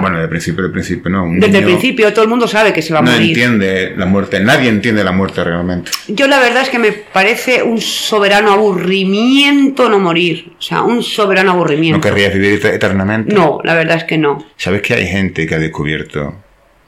bueno, 0.00 0.20
el 0.20 0.28
principio, 0.28 0.62
del 0.62 0.72
principio, 0.72 1.10
no. 1.10 1.26
desde 1.30 1.58
el 1.58 1.64
principio 1.64 2.12
todo 2.12 2.22
el 2.22 2.30
mundo 2.30 2.48
sabe 2.48 2.72
que 2.72 2.82
se 2.82 2.92
va 2.92 3.00
a 3.00 3.02
morir. 3.02 3.18
No 3.18 3.26
entiende 3.26 3.94
la 3.96 4.06
muerte, 4.06 4.40
nadie 4.40 4.68
entiende 4.68 5.04
la 5.04 5.12
muerte 5.12 5.44
realmente. 5.44 5.90
Yo 6.08 6.26
la 6.26 6.38
verdad 6.38 6.62
es 6.62 6.70
que 6.70 6.78
me 6.78 6.92
parece 6.92 7.62
un 7.62 7.80
soberano 7.80 8.52
aburrimiento 8.52 9.88
no 9.88 9.98
morir. 9.98 10.52
O 10.58 10.62
sea, 10.62 10.82
un 10.82 11.02
soberano 11.02 11.52
aburrimiento. 11.52 11.98
¿No 11.98 12.02
querrías 12.02 12.32
vivir 12.32 12.64
eternamente? 12.66 13.34
No, 13.34 13.60
la 13.64 13.74
verdad 13.74 13.98
es 13.98 14.04
que 14.04 14.18
no. 14.18 14.44
¿Sabes 14.56 14.82
que 14.82 14.94
hay 14.94 15.06
gente 15.06 15.46
que 15.46 15.54
ha 15.54 15.58
descubierto 15.58 16.34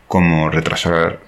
cómo 0.06 0.50
retrasar 0.50 1.20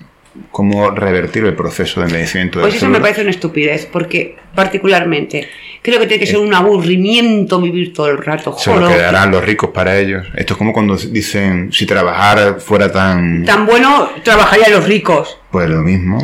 cómo 0.50 0.90
revertir 0.90 1.44
el 1.44 1.54
proceso 1.54 2.00
de 2.00 2.06
envejecimiento. 2.06 2.60
Pues 2.60 2.74
eso 2.74 2.88
me 2.88 3.00
parece 3.00 3.22
una 3.22 3.30
estupidez, 3.30 3.86
porque 3.86 4.36
particularmente 4.54 5.48
creo 5.82 6.00
que 6.00 6.06
tiene 6.06 6.20
que 6.24 6.26
ser 6.26 6.38
un 6.38 6.52
aburrimiento 6.54 7.60
vivir 7.60 7.92
todo 7.92 8.08
el 8.08 8.18
rato. 8.18 8.56
Se 8.58 8.74
lo 8.74 8.88
quedarán 8.88 9.30
los 9.30 9.44
ricos 9.44 9.70
para 9.70 9.98
ellos. 9.98 10.26
Esto 10.34 10.54
es 10.54 10.58
como 10.58 10.72
cuando 10.72 10.96
dicen, 10.96 11.72
si 11.72 11.86
trabajar 11.86 12.60
fuera 12.60 12.90
tan... 12.90 13.44
Tan 13.44 13.66
bueno, 13.66 14.10
trabajarían 14.22 14.72
los 14.72 14.84
ricos. 14.84 15.38
Pues 15.50 15.68
lo 15.68 15.82
mismo. 15.82 16.18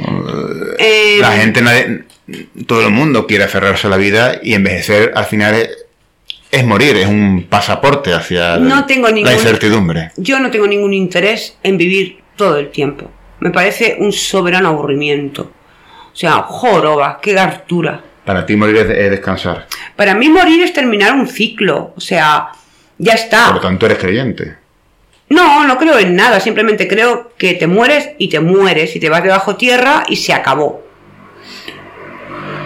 Eh, 0.78 1.18
la 1.20 1.32
gente, 1.32 1.62
nadie, 1.62 2.04
todo 2.66 2.82
el 2.82 2.90
mundo 2.90 3.26
quiere 3.26 3.44
aferrarse 3.44 3.86
a 3.86 3.90
la 3.90 3.96
vida 3.96 4.40
y 4.42 4.54
envejecer 4.54 5.12
al 5.14 5.26
final 5.26 5.68
es, 6.50 6.64
morir, 6.64 6.96
es 6.96 7.06
un 7.06 7.46
pasaporte 7.48 8.12
hacia 8.12 8.56
no 8.56 8.86
tengo 8.86 9.08
la 9.08 9.32
incertidumbre. 9.32 10.12
Yo 10.16 10.38
no 10.40 10.50
tengo 10.50 10.66
ningún 10.66 10.94
interés 10.94 11.56
en 11.62 11.76
vivir 11.76 12.18
todo 12.36 12.58
el 12.58 12.70
tiempo 12.70 13.10
me 13.40 13.50
parece 13.50 13.96
un 13.98 14.12
soberano 14.12 14.68
aburrimiento. 14.68 15.50
O 16.12 16.16
sea, 16.16 16.42
joroba, 16.42 17.18
qué 17.20 17.32
gartura. 17.32 18.00
Para 18.24 18.46
ti 18.46 18.56
morir 18.56 18.76
es, 18.76 18.88
descansar. 18.88 19.66
Para 19.96 20.14
mí 20.14 20.28
morir 20.28 20.62
es 20.62 20.72
terminar 20.72 21.14
un 21.14 21.26
ciclo. 21.26 21.92
O 21.96 22.00
sea, 22.00 22.50
ya 22.98 23.14
está. 23.14 23.46
Por 23.46 23.56
lo 23.56 23.60
tanto, 23.60 23.86
eres 23.86 23.98
creyente. 23.98 24.56
No, 25.28 25.66
no 25.66 25.76
creo 25.76 25.98
en 25.98 26.14
nada. 26.14 26.40
Simplemente 26.40 26.86
creo 26.86 27.32
que 27.36 27.54
te 27.54 27.66
mueres 27.66 28.10
y 28.18 28.28
te 28.28 28.40
mueres 28.40 28.94
y 28.94 29.00
te 29.00 29.08
vas 29.08 29.22
debajo 29.22 29.56
tierra 29.56 30.04
y 30.08 30.16
se 30.16 30.32
acabó. 30.32 30.83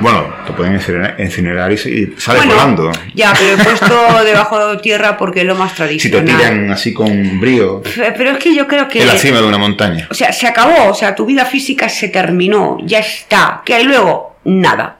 Bueno, 0.00 0.32
te 0.46 0.52
pueden 0.52 0.74
incinerar, 0.74 1.72
y, 1.72 1.76
sales 2.16 2.46
volando. 2.46 2.92
Ya, 3.14 3.32
pero 3.36 3.54
he 3.54 3.64
puesto 3.64 4.24
debajo 4.24 4.68
de 4.68 4.76
tierra 4.78 5.16
porque 5.16 5.40
es 5.40 5.46
lo 5.46 5.56
más 5.56 5.74
tradicional. 5.74 6.26
Si 6.26 6.26
te 6.26 6.36
tiran 6.36 6.70
así 6.70 6.94
con 6.94 7.40
brío. 7.40 7.82
Pero 7.96 8.30
es 8.30 8.38
que 8.38 8.54
yo 8.54 8.66
creo 8.68 8.88
que. 8.88 9.00
En 9.00 9.08
la 9.08 9.18
cima 9.18 9.40
de 9.40 9.46
una 9.46 9.58
montaña. 9.58 10.06
O 10.10 10.14
sea, 10.14 10.32
se 10.32 10.46
acabó. 10.46 10.90
O 10.90 10.94
sea, 10.94 11.14
tu 11.14 11.26
vida 11.26 11.44
física 11.44 11.88
se 11.88 12.08
terminó. 12.08 12.78
Ya 12.82 13.00
está. 13.00 13.62
¿Qué 13.64 13.74
hay 13.74 13.84
luego? 13.84 14.36
Nada. 14.44 14.98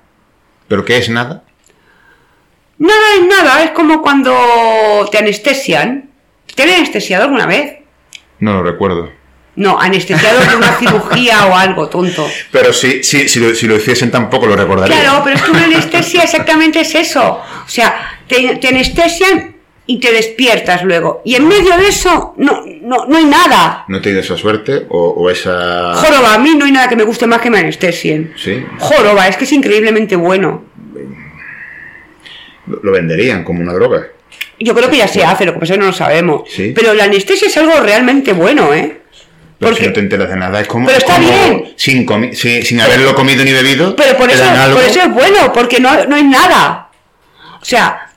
¿Pero 0.67 0.85
qué 0.85 0.99
es 0.99 1.09
nada? 1.09 1.45
Nada 2.78 3.14
es 3.17 3.26
nada. 3.26 3.62
Es 3.62 3.71
como 3.71 4.02
cuando 4.02 5.09
te 5.11 5.19
anestesian. 5.19 6.11
¿Te 6.55 6.64
han 6.64 6.71
anestesiado 6.71 7.25
alguna 7.25 7.47
vez? 7.47 7.78
No 8.40 8.55
lo 8.55 8.62
recuerdo. 8.62 9.18
No, 9.59 9.77
anestesiado 9.77 10.38
de 10.38 10.57
una 10.57 10.73
cirugía 10.79 11.47
o 11.47 11.57
algo, 11.57 11.88
tonto. 11.88 12.31
Pero 12.53 12.73
sí, 12.73 13.03
sí, 13.03 13.29
si, 13.29 13.41
lo, 13.41 13.53
si 13.57 13.67
lo 13.67 13.75
hiciesen 13.75 14.09
tampoco 14.09 14.47
lo 14.47 14.55
recordaría. 14.55 15.00
Claro, 15.00 15.23
pero 15.25 15.35
es 15.35 15.43
que 15.43 15.50
una 15.50 15.65
anestesia 15.65 16.23
exactamente 16.23 16.81
es 16.81 16.95
eso. 16.95 17.43
O 17.67 17.69
sea, 17.69 18.21
te, 18.29 18.69
anestesian 18.69 19.57
y 19.85 19.99
te 19.99 20.12
despiertas 20.12 20.85
luego. 20.85 21.23
Y 21.25 21.35
en 21.35 21.49
medio 21.49 21.77
de 21.77 21.88
eso 21.88 22.35
no, 22.37 22.62
no, 22.83 23.07
no 23.07 23.17
hay 23.17 23.25
nada. 23.25 23.85
¿No 23.88 24.00
tienes 24.00 24.27
esa 24.27 24.37
suerte 24.37 24.87
o, 24.91 25.29
esa...? 25.29 25.95
Joroba, 25.95 26.35
a 26.35 26.38
mí 26.38 26.55
no 26.55 26.65
hay 26.65 26.71
nada 26.71 26.88
que 26.88 26.95
me 26.95 27.03
guste 27.03 27.27
más 27.27 27.41
que 27.41 27.50
me 27.50 27.59
anestesien. 27.59 28.35
Sí. 28.37 28.65
Joroba, 28.79 29.27
es 29.27 29.37
que 29.37 29.43
es 29.43 29.53
increíblemente 29.53 30.15
bueno. 30.15 30.67
Lo 32.81 32.93
venderían 32.93 33.43
como 33.43 33.61
una 33.61 33.73
droga. 33.73 34.07
Yo 34.61 34.73
creo 34.73 34.88
que 34.88 34.99
ya 34.99 35.09
se 35.09 35.25
hace, 35.25 35.47
lo 35.47 35.55
que 35.55 35.59
pasa 35.59 35.73
es 35.73 35.79
que 35.79 35.81
no 35.81 35.91
lo 35.91 35.97
sabemos. 35.97 36.43
¿Sí? 36.49 36.73
Pero 36.77 36.95
la 36.95 37.05
anestesia 37.05 37.49
es 37.49 37.57
algo 37.57 37.81
realmente 37.81 38.33
bueno, 38.33 38.73
¿eh? 38.73 38.99
Pero 39.59 39.75
si 39.75 39.87
no 39.87 39.93
te 39.93 40.00
enteras 40.00 40.29
de 40.29 40.37
nada, 40.37 40.61
es 40.61 40.69
como. 40.69 40.87
Pero 40.87 40.99
está 40.99 41.19
bien. 41.19 41.73
Sin, 41.77 42.07
sin, 42.35 42.81
haberlo 42.81 43.15
comido 43.15 43.45
ni 43.45 43.53
bebido. 43.53 43.97
Pero 43.97 44.17
por 44.17 44.31
eso, 44.31 44.45
por 44.73 44.83
eso 44.83 45.00
es 45.00 45.12
bueno, 45.12 45.53
porque 45.53 45.81
no, 45.81 46.05
no 46.05 46.15
hay 46.15 46.25
nada. 46.25 46.88
O 47.61 47.65
sea, 47.65 48.09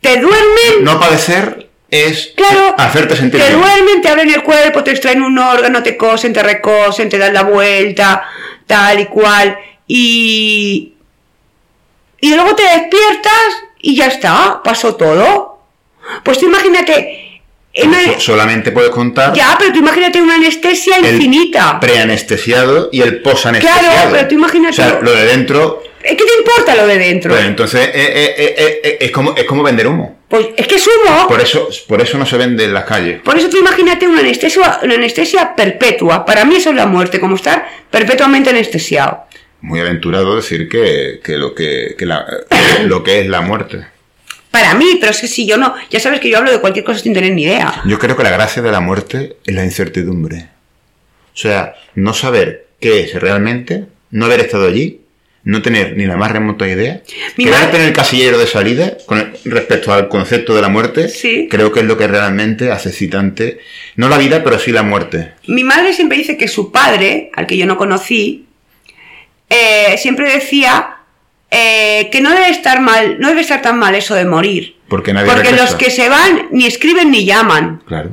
te 0.00 0.18
duermen. 0.18 0.82
No 0.82 0.98
padecer 0.98 1.68
es 1.90 2.32
claro, 2.34 2.74
hacerte 2.78 3.14
sentir 3.14 3.40
Te 3.40 3.52
duermen, 3.52 4.02
te 4.02 4.08
abren 4.08 4.30
el 4.30 4.42
cuerpo, 4.42 4.82
te 4.82 4.90
extraen 4.90 5.22
un 5.22 5.38
órgano, 5.38 5.82
te 5.82 5.96
cosen, 5.96 6.32
te 6.32 6.42
recosen, 6.42 7.08
te 7.08 7.18
dan 7.18 7.34
la 7.34 7.42
vuelta, 7.42 8.24
tal 8.66 9.00
y 9.00 9.06
cual. 9.06 9.58
Y. 9.86 10.94
Y 12.20 12.34
luego 12.34 12.56
te 12.56 12.62
despiertas 12.62 13.64
y 13.80 13.96
ya 13.96 14.06
está, 14.06 14.62
pasó 14.64 14.96
todo. 14.96 15.60
Pues 16.22 16.38
tú 16.38 16.46
imagínate 16.46 17.25
solamente 18.18 18.72
puedes 18.72 18.90
contar. 18.90 19.34
Ya, 19.34 19.56
pero 19.58 19.72
tú 19.72 19.78
imagínate 19.78 20.20
una 20.20 20.36
anestesia 20.36 20.98
infinita. 20.98 21.78
Preanestesiado 21.80 22.88
y 22.92 23.02
el 23.02 23.20
posanestesiado. 23.22 23.80
Claro, 23.80 24.10
pero 24.12 24.28
tú 24.28 24.34
imagínate. 24.34 24.70
O 24.70 24.74
sea, 24.74 25.00
lo 25.00 25.12
de 25.12 25.26
dentro. 25.26 25.82
¿Qué 26.02 26.14
te 26.14 26.38
importa 26.38 26.76
lo 26.76 26.86
de 26.86 26.98
dentro? 26.98 27.32
Pues 27.32 27.44
entonces 27.44 27.80
eh, 27.92 28.34
eh, 28.38 28.80
eh, 28.84 28.98
es, 29.00 29.10
como, 29.10 29.34
es 29.34 29.44
como 29.44 29.64
vender 29.64 29.88
humo. 29.88 30.20
Pues 30.28 30.48
es 30.56 30.66
que 30.68 30.76
es 30.76 30.86
humo. 30.86 31.26
Por 31.26 31.40
eso, 31.40 31.68
por 31.88 32.00
eso 32.00 32.16
no 32.16 32.24
se 32.24 32.36
vende 32.36 32.64
en 32.64 32.74
las 32.74 32.84
calles. 32.84 33.20
Por 33.22 33.36
eso 33.36 33.48
tú 33.50 33.58
imagínate 33.58 34.06
una 34.06 34.20
anestesia, 34.20 34.78
una 34.84 34.94
anestesia 34.94 35.54
perpetua. 35.56 36.24
Para 36.24 36.44
mí 36.44 36.56
eso 36.56 36.70
es 36.70 36.76
la 36.76 36.86
muerte, 36.86 37.18
como 37.18 37.34
estar 37.34 37.68
perpetuamente 37.90 38.50
anestesiado. 38.50 39.24
Muy 39.62 39.80
aventurado 39.80 40.36
decir 40.36 40.68
que, 40.68 41.20
que 41.24 41.32
lo 41.32 41.54
que, 41.54 41.96
que 41.98 42.06
la, 42.06 42.24
lo 42.84 43.02
que 43.02 43.20
es 43.20 43.26
la 43.26 43.40
muerte 43.40 43.95
para 44.56 44.74
mí, 44.74 44.96
pero 44.98 45.12
es 45.12 45.20
que 45.20 45.28
si 45.28 45.46
yo 45.46 45.58
no, 45.58 45.74
ya 45.90 46.00
sabes 46.00 46.18
que 46.18 46.30
yo 46.30 46.38
hablo 46.38 46.50
de 46.50 46.60
cualquier 46.60 46.82
cosa 46.82 46.98
sin 46.98 47.12
tener 47.12 47.30
ni 47.34 47.42
idea. 47.42 47.82
Yo 47.84 47.98
creo 47.98 48.16
que 48.16 48.22
la 48.22 48.30
gracia 48.30 48.62
de 48.62 48.72
la 48.72 48.80
muerte 48.80 49.36
es 49.44 49.54
la 49.54 49.64
incertidumbre. 49.64 50.48
O 51.34 51.36
sea, 51.36 51.74
no 51.94 52.14
saber 52.14 52.66
qué 52.80 53.00
es 53.00 53.20
realmente, 53.20 53.84
no 54.10 54.24
haber 54.24 54.40
estado 54.40 54.66
allí, 54.66 55.02
no 55.44 55.60
tener 55.60 55.94
ni 55.98 56.06
la 56.06 56.16
más 56.16 56.32
remota 56.32 56.66
idea, 56.66 57.02
quedarte 57.36 57.76
en 57.76 57.82
el 57.82 57.92
casillero 57.92 58.38
de 58.38 58.46
salida 58.46 58.96
con 59.04 59.34
respecto 59.44 59.92
al 59.92 60.08
concepto 60.08 60.54
de 60.54 60.62
la 60.62 60.70
muerte, 60.70 61.10
sí. 61.10 61.48
creo 61.50 61.70
que 61.70 61.80
es 61.80 61.86
lo 61.86 61.98
que 61.98 62.08
realmente 62.08 62.70
hace 62.72 62.88
excitante, 62.88 63.58
no 63.96 64.08
la 64.08 64.16
vida, 64.16 64.42
pero 64.42 64.58
sí 64.58 64.72
la 64.72 64.82
muerte. 64.82 65.32
Mi 65.48 65.64
madre 65.64 65.92
siempre 65.92 66.16
dice 66.16 66.38
que 66.38 66.48
su 66.48 66.72
padre, 66.72 67.30
al 67.36 67.46
que 67.46 67.58
yo 67.58 67.66
no 67.66 67.76
conocí, 67.76 68.46
eh, 69.50 69.96
siempre 69.98 70.32
decía 70.32 70.95
eh, 71.50 72.08
que 72.10 72.20
no 72.20 72.30
debe 72.30 72.50
estar 72.50 72.80
mal, 72.80 73.18
no 73.20 73.28
debe 73.28 73.40
estar 73.40 73.62
tan 73.62 73.78
mal 73.78 73.94
eso 73.94 74.14
de 74.14 74.24
morir. 74.24 74.76
Porque 74.88 75.12
nadie 75.12 75.30
Porque 75.32 75.52
los 75.52 75.74
que 75.74 75.90
se 75.90 76.08
van 76.08 76.48
ni 76.50 76.66
escriben 76.66 77.10
ni 77.10 77.24
llaman. 77.24 77.82
Claro. 77.86 78.10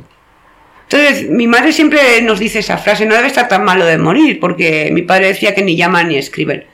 Entonces, 0.88 1.28
mi 1.30 1.46
madre 1.46 1.72
siempre 1.72 2.20
nos 2.22 2.38
dice 2.38 2.60
esa 2.60 2.78
frase, 2.78 3.06
no 3.06 3.14
debe 3.14 3.26
estar 3.26 3.48
tan 3.48 3.64
malo 3.64 3.84
de 3.84 3.98
morir, 3.98 4.38
porque 4.38 4.90
mi 4.92 5.02
padre 5.02 5.28
decía 5.28 5.54
que 5.54 5.62
ni 5.62 5.76
llaman 5.76 6.08
ni 6.08 6.16
escriben. 6.16 6.64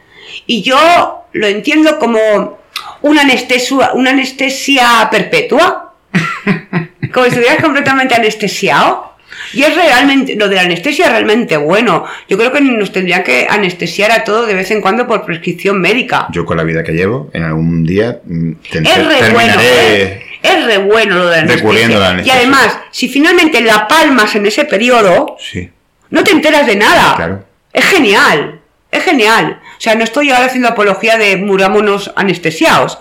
Y 0.46 0.62
yo 0.62 1.26
lo 1.32 1.46
entiendo 1.46 1.98
como 1.98 2.58
una 3.02 3.22
anestesia, 3.22 3.92
una 3.94 4.10
anestesia 4.10 5.08
perpetua. 5.10 5.94
como 7.12 7.24
si 7.24 7.30
estuvieras 7.30 7.62
completamente 7.62 8.14
anestesiado. 8.14 9.09
Y 9.52 9.62
es 9.62 9.74
realmente, 9.74 10.36
lo 10.36 10.48
de 10.48 10.56
la 10.56 10.62
anestesia 10.62 11.06
es 11.06 11.10
realmente 11.12 11.56
bueno. 11.56 12.04
Yo 12.28 12.38
creo 12.38 12.52
que 12.52 12.60
nos 12.60 12.92
tendrían 12.92 13.22
que 13.24 13.46
anestesiar 13.48 14.10
a 14.12 14.24
todos 14.24 14.46
de 14.46 14.54
vez 14.54 14.70
en 14.70 14.80
cuando 14.80 15.06
por 15.06 15.24
prescripción 15.24 15.80
médica. 15.80 16.28
Yo 16.32 16.44
con 16.44 16.56
la 16.56 16.62
vida 16.64 16.82
que 16.84 16.92
llevo, 16.92 17.30
en 17.32 17.42
algún 17.44 17.84
día 17.84 18.20
mm, 18.24 18.52
te- 18.70 18.78
Es 18.78 19.06
re 19.06 19.30
bueno, 19.32 19.54
¿eh? 19.60 20.22
es 20.42 20.64
re 20.64 20.78
bueno 20.78 21.16
lo 21.18 21.28
de 21.28 21.42
la 21.42 21.52
recurriendo 21.54 21.96
a 21.96 22.00
la 22.00 22.08
anestesia. 22.10 22.34
Y 22.34 22.38
anestesia. 22.44 22.58
además, 22.64 22.88
si 22.92 23.08
finalmente 23.08 23.60
la 23.60 23.86
palmas 23.88 24.34
en 24.34 24.46
ese 24.46 24.64
periodo, 24.64 25.36
Sí. 25.38 25.68
no 26.10 26.22
te 26.24 26.30
enteras 26.32 26.66
de 26.66 26.76
nada. 26.76 27.14
Claro. 27.16 27.44
Es 27.72 27.84
genial, 27.84 28.60
es 28.90 29.02
genial. 29.04 29.60
O 29.78 29.80
sea, 29.82 29.94
no 29.94 30.04
estoy 30.04 30.30
ahora 30.30 30.46
haciendo 30.46 30.68
apología 30.68 31.16
de 31.16 31.36
murámonos 31.36 32.12
anestesiados. 32.16 32.98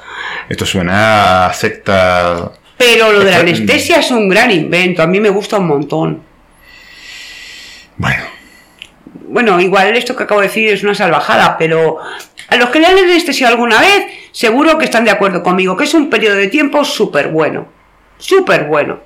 Esto 0.48 0.66
suena 0.66 1.48
a 1.48 1.54
secta. 1.54 2.52
Pero 2.78 3.12
lo 3.12 3.20
de 3.20 3.32
la 3.32 3.40
anestesia 3.40 3.98
es 3.98 4.10
un 4.12 4.30
gran 4.30 4.50
invento, 4.52 5.02
a 5.04 5.08
mí 5.08 5.20
me 5.20 5.30
gusta 5.30 5.58
un 5.58 5.68
montón. 5.68 6.29
Bueno, 8.00 8.24
Bueno, 9.28 9.60
igual 9.60 9.96
esto 9.96 10.16
que 10.16 10.24
acabo 10.24 10.42
de 10.42 10.48
decir 10.48 10.70
es 10.70 10.84
una 10.84 10.96
salvajada, 10.96 11.58
pero 11.58 12.00
a 12.48 12.56
los 12.56 12.70
que 12.70 12.80
le 12.80 12.88
han 12.88 12.98
anestesiado 12.98 13.54
alguna 13.54 13.80
vez, 13.80 14.06
seguro 14.32 14.78
que 14.78 14.86
están 14.86 15.04
de 15.06 15.12
acuerdo 15.12 15.44
conmigo, 15.44 15.78
que 15.78 15.84
es 15.84 15.94
un 15.94 16.10
periodo 16.10 16.38
de 16.38 16.48
tiempo 16.48 16.84
súper 16.84 17.28
bueno. 17.28 17.68
Súper 18.18 18.66
bueno. 18.66 19.00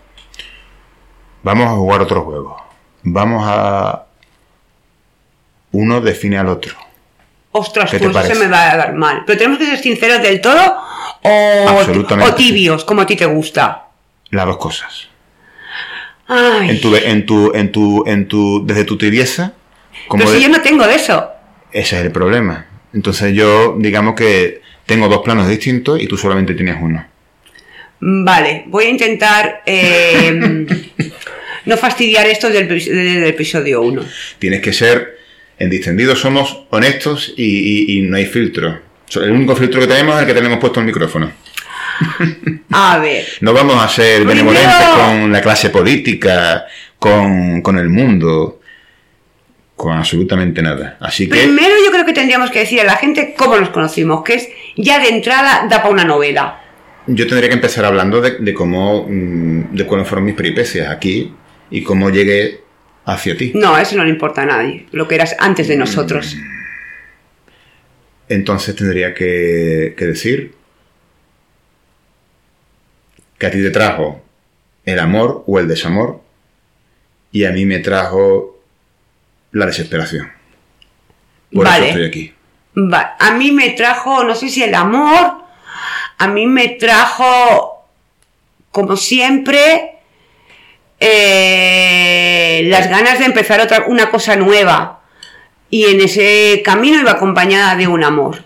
vamos 1.42 1.68
a 1.68 1.72
jugar 1.72 2.02
otro 2.02 2.22
juego. 2.24 2.64
Vamos 3.04 3.44
a. 3.46 4.06
Uno 5.72 6.00
define 6.00 6.38
al 6.38 6.48
otro. 6.48 6.76
Ostras, 7.52 7.92
¿Qué 7.92 8.00
te 8.00 8.10
pues 8.10 8.30
eso 8.30 8.40
me 8.40 8.48
va 8.48 8.72
a 8.72 8.78
dar 8.78 8.94
mal. 8.94 9.24
Pero 9.26 9.38
tenemos 9.38 9.60
que 9.60 9.66
ser 9.66 9.80
sinceros 9.80 10.22
del 10.22 10.40
todo 10.40 10.78
o 11.24 12.34
tibios, 12.36 12.86
como 12.86 13.02
a 13.02 13.06
ti 13.06 13.16
te 13.16 13.26
gusta. 13.26 13.88
Las 14.30 14.46
dos 14.46 14.58
cosas. 14.58 15.10
Ay, 16.28 16.70
En 16.70 16.82
tu, 16.82 16.96
en 16.96 17.26
tu, 17.26 17.52
en 17.54 17.72
tu, 17.72 18.04
en 18.08 18.28
tu, 18.28 18.66
desde 18.66 18.86
tu 18.86 18.98
tibieza, 18.98 19.54
como 20.08 20.24
pero 20.24 20.32
si 20.34 20.38
de- 20.38 20.44
yo 20.44 20.50
no 20.50 20.62
tengo 20.62 20.86
de 20.88 20.96
eso. 20.96 21.28
ese 21.72 21.98
es 22.00 22.06
el 22.06 22.12
problema. 22.12 22.66
Entonces 22.94 23.34
yo, 23.34 23.76
digamos 23.80 24.16
que 24.16 24.62
tengo 24.86 25.08
dos 25.10 25.22
planos 25.24 25.48
distintos 25.50 26.02
y 26.02 26.08
tú 26.08 26.18
solamente 26.18 26.54
tienes 26.54 26.78
uno. 26.82 27.06
Vale, 28.00 28.64
voy 28.68 28.86
a 28.86 28.90
intentar 28.90 29.64
eh, 29.66 30.66
no 31.66 31.78
fastidiar 31.78 32.28
esto 32.28 32.50
del, 32.50 32.68
del 32.68 33.24
episodio 33.26 33.82
1. 33.82 34.04
Tienes 34.40 34.62
que 34.62 34.74
ser, 34.74 35.18
en 35.58 35.70
distendido 35.70 36.16
somos 36.16 36.64
honestos 36.70 37.34
y, 37.38 37.44
y- 37.44 37.98
y 37.98 38.02
no 38.02 38.18
hay 38.18 38.26
filtro. 38.26 38.80
El 39.16 39.32
único 39.32 39.56
filtro 39.56 39.80
que 39.80 39.88
tenemos 39.88 40.16
es 40.16 40.22
el 40.22 40.28
que 40.28 40.34
tenemos 40.34 40.60
puesto 40.60 40.80
en 40.80 40.88
el 40.88 40.94
micrófono. 40.94 41.32
A 42.72 42.98
ver, 43.00 43.26
No 43.42 43.54
vamos 43.54 43.82
a 43.84 43.88
ser 43.88 44.24
Primero- 44.24 44.50
benevolentes 44.50 44.88
con 44.96 45.32
la 45.32 45.42
clase 45.42 45.70
política, 45.70 46.66
con, 47.00 47.62
con 47.62 47.78
el 47.78 47.90
mundo, 47.90 48.60
con 49.76 49.94
absolutamente 49.98 50.62
nada. 50.62 50.98
Así 51.00 51.28
que 51.30 51.42
primero 51.44 51.74
yo 51.86 51.92
creo 51.92 52.06
que 52.06 52.14
tendríamos 52.14 52.50
que 52.52 52.60
decir 52.60 52.80
a 52.82 52.84
la 52.84 52.96
gente 52.96 53.34
cómo 53.38 53.58
nos 53.58 53.70
conocimos, 53.70 54.24
que 54.24 54.36
es 54.36 54.50
ya 54.78 55.00
de 55.00 55.10
entrada 55.10 55.68
da 55.70 55.78
para 55.82 55.90
una 55.94 56.04
novela. 56.06 56.60
yo 57.08 57.28
tendría 57.28 57.50
que 57.50 57.56
empezar 57.56 57.86
hablando 57.86 58.22
de, 58.22 58.38
de 58.40 58.54
cómo, 58.54 59.06
mm, 59.10 59.76
de 59.76 59.86
cuáles 59.86 60.08
fueron 60.08 60.26
mis 60.26 60.36
peripecias 60.36 60.90
aquí 60.90 61.34
y 61.70 61.84
cómo 61.84 62.10
llegué 62.10 62.62
hacia 63.06 63.36
ti. 63.36 63.52
No, 63.56 63.78
eso 63.78 63.96
no 63.98 64.04
le 64.06 64.10
importa 64.12 64.44
a 64.44 64.46
nadie, 64.46 64.86
lo 64.92 65.08
que 65.08 65.16
eras 65.16 65.36
antes 65.40 65.68
de 65.68 65.76
nosotros. 65.76 66.38
Entonces 68.30 68.76
tendría 68.76 69.14
que, 69.14 69.94
que 69.98 70.06
decir 70.06 70.54
que 73.44 73.48
a 73.48 73.52
ti 73.52 73.62
te 73.62 73.72
trajo 73.72 74.22
el 74.86 75.00
amor 75.00 75.44
o 75.48 75.60
el 75.60 75.68
desamor 75.68 76.22
y 77.30 77.44
a 77.44 77.52
mí 77.52 77.66
me 77.66 77.80
trajo 77.80 78.58
la 79.52 79.66
desesperación. 79.66 80.32
Por 81.52 81.66
Vale. 81.66 81.90
eso 81.90 82.00
estoy 82.00 82.08
aquí. 82.08 82.34
Va, 82.78 83.18
A 83.20 83.32
mí 83.32 83.52
me 83.52 83.72
trajo, 83.72 84.24
no 84.24 84.34
sé 84.34 84.48
si 84.48 84.64
el 84.64 84.74
amor, 84.74 85.44
a 86.18 86.28
mí 86.30 86.48
me 86.48 86.70
trajo, 86.70 87.86
como 88.72 88.96
siempre, 88.96 89.98
eh, 91.02 92.62
las 92.68 92.90
ganas 92.90 93.20
de 93.20 93.26
empezar 93.26 93.60
otra, 93.60 93.84
una 93.88 94.10
cosa 94.10 94.38
nueva. 94.38 95.02
Y 95.70 95.84
en 95.88 96.00
ese 96.00 96.62
camino 96.64 97.02
iba 97.02 97.12
acompañada 97.12 97.76
de 97.76 97.88
un 97.88 98.06
amor. 98.06 98.42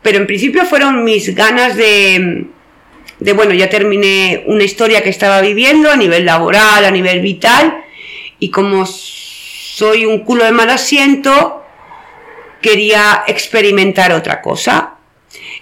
Pero 0.00 0.18
en 0.18 0.28
principio 0.28 0.64
fueron 0.64 1.02
mis 1.02 1.34
ganas 1.34 1.74
de, 1.74 2.53
de, 3.24 3.32
bueno, 3.32 3.54
ya 3.54 3.70
terminé 3.70 4.44
una 4.46 4.64
historia 4.64 5.02
que 5.02 5.08
estaba 5.08 5.40
viviendo 5.40 5.90
a 5.90 5.96
nivel 5.96 6.26
laboral, 6.26 6.84
a 6.84 6.90
nivel 6.90 7.20
vital, 7.20 7.82
y 8.38 8.50
como 8.50 8.84
soy 8.84 10.04
un 10.04 10.18
culo 10.24 10.44
de 10.44 10.52
mal 10.52 10.68
asiento, 10.68 11.64
quería 12.60 13.24
experimentar 13.26 14.12
otra 14.12 14.42
cosa. 14.42 14.96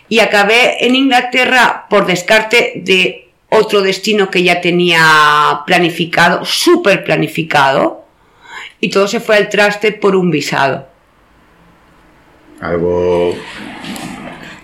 Y 0.08 0.18
acabé 0.18 0.84
en 0.84 0.96
Inglaterra 0.96 1.86
por 1.88 2.04
descarte 2.04 2.72
de 2.84 3.28
otro 3.48 3.80
destino 3.80 4.28
que 4.28 4.42
ya 4.42 4.60
tenía 4.60 5.60
planificado, 5.64 6.44
súper 6.44 7.04
planificado, 7.04 8.04
y 8.80 8.90
todo 8.90 9.06
se 9.06 9.20
fue 9.20 9.36
al 9.36 9.48
traste 9.48 9.92
por 9.92 10.16
un 10.16 10.32
visado. 10.32 10.88
Algo... 12.60 13.36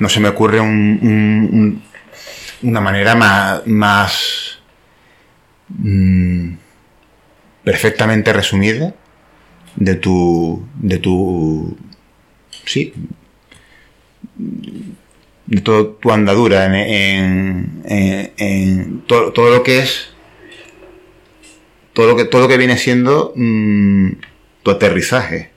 No 0.00 0.08
se 0.08 0.20
me 0.20 0.28
ocurre 0.28 0.60
un- 0.60 0.98
un- 1.02 1.82
una 2.62 2.80
manera 2.80 3.14
más... 3.14 3.66
más 3.66 4.58
mm, 5.68 6.52
perfectamente 7.64 8.32
resumida 8.32 8.94
de 9.76 9.94
tu... 9.94 10.66
de 10.76 10.98
tu... 10.98 11.76
sí, 12.64 12.92
de 15.46 15.60
toda 15.62 15.98
tu 16.00 16.12
andadura 16.12 16.66
en, 16.66 16.74
en- 16.74 17.82
en- 17.86 18.32
en 18.36 19.00
todo, 19.06 19.32
todo 19.32 19.50
lo 19.50 19.62
que 19.62 19.78
es 19.80 20.10
todo 21.94 22.06
lo 22.08 22.16
que 22.16 22.26
todo 22.26 22.42
lo 22.42 22.48
que 22.48 22.58
viene 22.58 22.76
siendo 22.76 23.32
mm, 23.34 24.10
tu 24.62 24.70
aterrizaje 24.70 25.50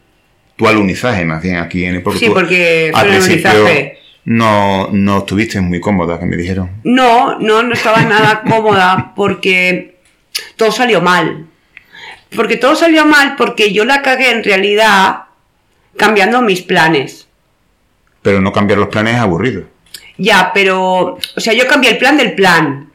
tu 0.56 0.68
alunizaje 0.68 1.26
más 1.26 1.44
bien 1.44 1.58
aquí 1.58 1.84
en 1.86 2.02
porque 2.04 2.20
Sí, 2.20 2.26
tú 2.28 2.34
porque 2.34 2.92
al 2.94 3.08
principio 3.08 3.50
alunizaje. 3.50 3.98
No 4.26 4.90
no 4.92 5.20
estuviste 5.20 5.60
muy 5.62 5.80
cómoda 5.80 6.20
que 6.20 6.26
me 6.26 6.38
dijeron 6.38 6.70
No, 6.84 7.40
no, 7.40 7.64
no 7.64 7.74
estaba 7.74 8.02
nada 8.04 8.42
cómoda 8.48 9.14
porque 9.16 9.98
todo 10.56 10.72
salió 10.72 11.02
mal. 11.02 11.48
Porque 12.36 12.56
todo 12.58 12.76
salió 12.76 13.06
mal 13.06 13.36
porque 13.36 13.74
yo 13.74 13.84
la 13.84 14.02
cagué 14.02 14.32
en 14.32 14.44
realidad 14.44 15.24
cambiando 15.98 16.42
mis 16.42 16.62
planes. 16.62 17.28
pero 18.22 18.40
no 18.42 18.54
cambiar 18.54 18.80
los 18.80 18.88
planes 18.90 19.16
es 19.16 19.20
aburrido 19.20 19.64
Ya, 20.18 20.52
pero, 20.54 21.16
o 21.36 21.40
sea, 21.40 21.54
yo 21.54 21.68
cambié 21.68 21.90
el 21.92 21.98
plan 21.98 22.16
del 22.18 22.34
plan. 22.36 22.90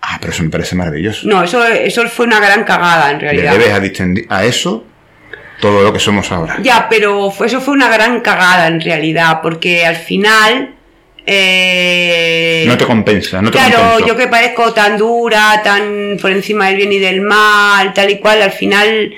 ah 0.00 0.16
pero 0.20 0.32
eso 0.32 0.42
me 0.42 0.48
parece 0.50 0.74
maravilloso 0.74 1.28
No, 1.28 1.44
eso, 1.44 1.62
eso 1.64 2.08
fue 2.08 2.26
una 2.26 2.40
gran 2.40 2.64
cagada 2.64 3.10
en 3.10 3.18
le 3.18 3.22
realidad. 3.30 3.52
debes 3.52 3.70
a, 3.72 3.80
distendi- 3.80 4.26
a 4.28 4.44
eso 4.44 4.84
todo 5.60 5.82
lo 5.82 5.92
que 5.92 5.98
somos 6.00 6.30
ahora 6.32 6.58
Ya, 6.62 6.88
pero 6.88 7.30
fue- 7.30 7.46
eso 7.46 7.60
fue 7.60 7.74
una 7.74 7.88
gran 7.88 8.20
cagada 8.20 8.66
en 8.66 8.80
realidad, 8.80 9.40
porque 9.42 9.84
al 9.86 9.96
final... 9.96 10.74
eh, 11.26 12.64
no 12.66 12.76
te 12.76 12.84
compensa 12.86 13.40
no 13.40 13.50
te 13.50 13.58
Claro, 13.58 14.04
yo 14.06 14.16
que 14.16 14.26
parezco 14.28 14.72
tan 14.72 14.96
dura, 14.98 15.60
tan 15.62 16.16
por 16.20 16.30
encima 16.30 16.66
del 16.68 16.76
bien 16.76 16.92
y 16.92 16.98
del 16.98 17.20
mal, 17.22 17.92
tal 17.94 18.10
y 18.10 18.18
cual, 18.18 18.42
al 18.42 18.52
final 18.52 19.12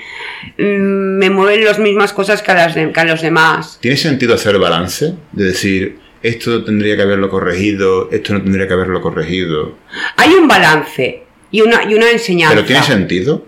mm, 0.57 0.63
me 0.63 1.29
mueven 1.29 1.65
las 1.65 1.79
mismas 1.79 2.13
cosas 2.13 2.41
que 2.41 2.51
a, 2.51 2.55
las 2.55 2.75
de- 2.75 2.91
que 2.91 2.99
a 2.99 3.03
los 3.05 3.21
demás. 3.21 3.77
¿Tiene 3.81 3.97
sentido 3.97 4.35
hacer 4.35 4.57
balance? 4.57 5.13
De 5.31 5.45
decir, 5.45 5.99
esto 6.23 6.63
tendría 6.63 6.95
que 6.95 7.01
haberlo 7.03 7.29
corregido, 7.29 8.09
esto 8.11 8.33
no 8.33 8.41
tendría 8.41 8.67
que 8.67 8.73
haberlo 8.73 9.01
corregido. 9.01 9.75
Hay 10.17 10.29
un 10.33 10.47
balance 10.47 11.23
y 11.51 11.61
una, 11.61 11.83
y 11.83 11.93
una 11.93 12.09
enseñanza. 12.09 12.55
¿Pero 12.55 12.65
tiene 12.67 12.83
sentido? 12.83 13.45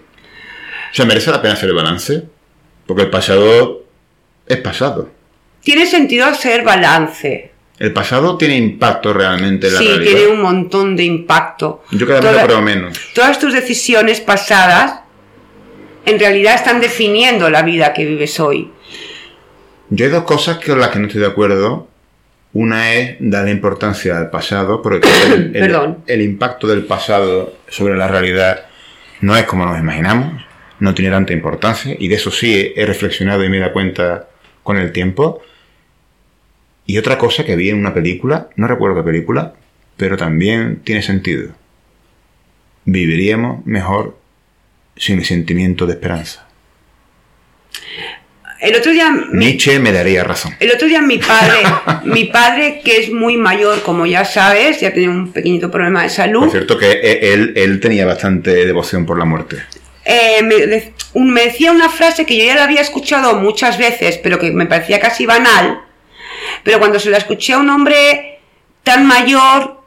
O 0.91 0.95
sea, 0.95 1.05
¿merece 1.05 1.31
la 1.31 1.41
pena 1.41 1.53
hacer 1.53 1.69
el 1.69 1.75
balance? 1.75 2.23
Porque 2.89 3.03
el 3.03 3.11
pasado 3.11 3.83
es 4.47 4.57
pasado. 4.57 5.11
Tiene 5.63 5.85
sentido 5.85 6.25
hacer 6.25 6.63
balance. 6.63 7.51
El 7.77 7.93
pasado 7.93 8.35
tiene 8.35 8.57
impacto 8.57 9.13
realmente 9.13 9.67
en 9.67 9.73
la 9.75 9.79
Sí, 9.79 9.87
realidad. 9.89 10.11
tiene 10.17 10.27
un 10.33 10.41
montón 10.41 10.95
de 10.95 11.03
impacto. 11.03 11.83
Yo 11.91 12.07
cada 12.07 12.19
vez 12.31 12.47
lo 12.49 12.61
menos. 12.63 12.97
Todas 13.13 13.37
tus 13.37 13.53
decisiones 13.53 14.21
pasadas 14.21 15.01
en 16.03 16.17
realidad 16.17 16.55
están 16.55 16.81
definiendo 16.81 17.47
la 17.51 17.61
vida 17.61 17.93
que 17.93 18.05
vives 18.05 18.39
hoy. 18.39 18.71
Yo 19.91 20.05
hay 20.05 20.11
dos 20.11 20.23
cosas 20.23 20.57
con 20.65 20.79
las 20.79 20.89
que 20.89 20.97
no 20.97 21.05
estoy 21.05 21.21
de 21.21 21.27
acuerdo. 21.27 21.87
Una 22.53 22.93
es 22.95 23.17
darle 23.19 23.51
importancia 23.51 24.17
al 24.17 24.31
pasado, 24.31 24.81
porque 24.81 25.07
el, 25.27 25.33
el- 25.33 25.51
Perdón. 25.51 25.99
el 26.07 26.23
impacto 26.23 26.65
del 26.65 26.85
pasado 26.85 27.53
sobre 27.67 27.95
la 27.95 28.07
realidad 28.07 28.65
no 29.21 29.37
es 29.37 29.43
como 29.45 29.67
nos 29.67 29.77
imaginamos, 29.77 30.41
no 30.79 30.93
tiene 30.93 31.11
tanta 31.11 31.33
importancia, 31.33 31.95
y 31.97 32.07
de 32.07 32.15
eso 32.15 32.31
sí 32.31 32.73
he 32.75 32.85
reflexionado 32.85 33.43
y 33.43 33.49
me 33.49 33.57
he 33.57 33.59
dado 33.59 33.73
cuenta 33.73 34.29
con 34.63 34.77
el 34.77 34.91
tiempo. 34.91 35.41
Y 36.85 36.97
otra 36.97 37.17
cosa 37.17 37.45
que 37.45 37.55
vi 37.55 37.69
en 37.69 37.77
una 37.77 37.93
película, 37.93 38.49
no 38.55 38.67
recuerdo 38.67 38.97
qué 38.97 39.03
película, 39.03 39.53
pero 39.97 40.17
también 40.17 40.81
tiene 40.83 41.01
sentido. 41.01 41.51
Viviríamos 42.85 43.65
mejor 43.65 44.17
sin 44.95 45.19
el 45.19 45.25
sentimiento 45.25 45.85
de 45.85 45.93
esperanza. 45.93 46.47
El 48.59 48.75
otro 48.75 48.91
día... 48.91 49.09
Nietzsche 49.31 49.79
me 49.79 49.91
daría 49.91 50.23
razón. 50.23 50.53
El 50.59 50.71
otro 50.71 50.87
día 50.87 51.01
mi 51.01 51.17
padre, 51.17 51.59
mi 52.03 52.25
padre 52.25 52.81
que 52.83 52.97
es 52.97 53.11
muy 53.11 53.37
mayor, 53.37 53.81
como 53.83 54.05
ya 54.05 54.25
sabes, 54.25 54.81
ya 54.81 54.93
tiene 54.93 55.09
un 55.09 55.31
pequeñito 55.31 55.71
problema 55.71 56.01
de 56.01 56.07
Por 56.07 56.15
salud, 56.15 56.49
cierto 56.49 56.77
que 56.77 56.91
e- 56.91 57.33
él, 57.33 57.53
él 57.55 57.79
tenía 57.79 58.05
bastante 58.05 58.65
devoción 58.65 59.05
por 59.05 59.17
la 59.17 59.25
muerte. 59.25 59.57
Eh, 60.05 60.41
me, 60.43 60.93
me 61.13 61.41
decía 61.41 61.71
una 61.71 61.89
frase 61.89 62.25
que 62.25 62.37
yo 62.37 62.45
ya 62.45 62.55
la 62.55 62.63
había 62.63 62.81
escuchado 62.81 63.35
muchas 63.35 63.77
veces, 63.77 64.17
pero 64.17 64.39
que 64.39 64.51
me 64.51 64.65
parecía 64.65 64.99
casi 64.99 65.25
banal, 65.25 65.81
pero 66.63 66.79
cuando 66.79 66.99
se 66.99 67.09
la 67.09 67.17
escuché 67.17 67.53
a 67.53 67.59
un 67.59 67.69
hombre 67.69 68.39
tan 68.83 69.05
mayor 69.05 69.81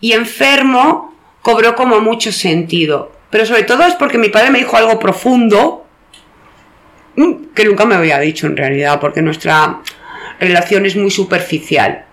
y 0.00 0.12
enfermo, 0.12 1.14
cobró 1.42 1.74
como 1.74 2.00
mucho 2.00 2.32
sentido. 2.32 3.12
Pero 3.30 3.46
sobre 3.46 3.64
todo 3.64 3.84
es 3.84 3.94
porque 3.94 4.18
mi 4.18 4.28
padre 4.28 4.50
me 4.50 4.58
dijo 4.58 4.76
algo 4.76 4.98
profundo, 4.98 5.86
mm, 7.16 7.52
que 7.54 7.64
nunca 7.64 7.84
me 7.84 7.94
había 7.94 8.18
dicho 8.18 8.46
en 8.46 8.56
realidad, 8.56 9.00
porque 9.00 9.22
nuestra 9.22 9.80
relación 10.40 10.86
es 10.86 10.96
muy 10.96 11.10
superficial. 11.10 12.04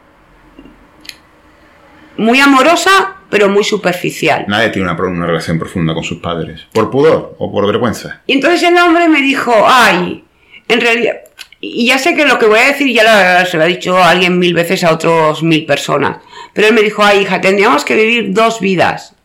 Muy 2.17 2.39
amorosa, 2.39 3.14
pero 3.29 3.49
muy 3.49 3.63
superficial. 3.63 4.45
Nadie 4.47 4.69
tiene 4.69 4.89
una, 4.91 5.25
relación 5.25 5.59
profunda 5.59 5.93
con 5.93 6.03
sus 6.03 6.19
padres. 6.19 6.61
¿Por 6.71 6.89
pudor 6.91 7.35
o 7.39 7.51
por 7.51 7.65
vergüenza? 7.67 8.21
Y 8.27 8.33
entonces 8.33 8.63
el 8.63 8.77
hombre 8.77 9.07
me 9.07 9.21
dijo, 9.21 9.53
ay, 9.67 10.23
en 10.67 10.81
realidad, 10.81 11.15
y 11.59 11.87
ya 11.87 11.97
sé 11.97 12.15
que 12.15 12.25
lo 12.25 12.37
que 12.37 12.45
voy 12.45 12.59
a 12.59 12.67
decir 12.67 12.93
ya 12.93 13.03
lo- 13.39 13.45
se 13.45 13.57
lo 13.57 13.63
ha 13.63 13.67
dicho 13.67 13.97
a 13.97 14.09
alguien 14.09 14.37
mil 14.39 14.53
veces 14.53 14.83
a 14.83 14.91
otros 14.93 15.41
mil 15.43 15.65
personas, 15.65 16.17
pero 16.53 16.67
él 16.67 16.73
me 16.73 16.81
dijo, 16.81 17.03
ay, 17.03 17.19
hija, 17.21 17.41
tendríamos 17.41 17.83
que 17.83 17.95
vivir 17.95 18.33
dos 18.33 18.59
vidas. 18.59 19.15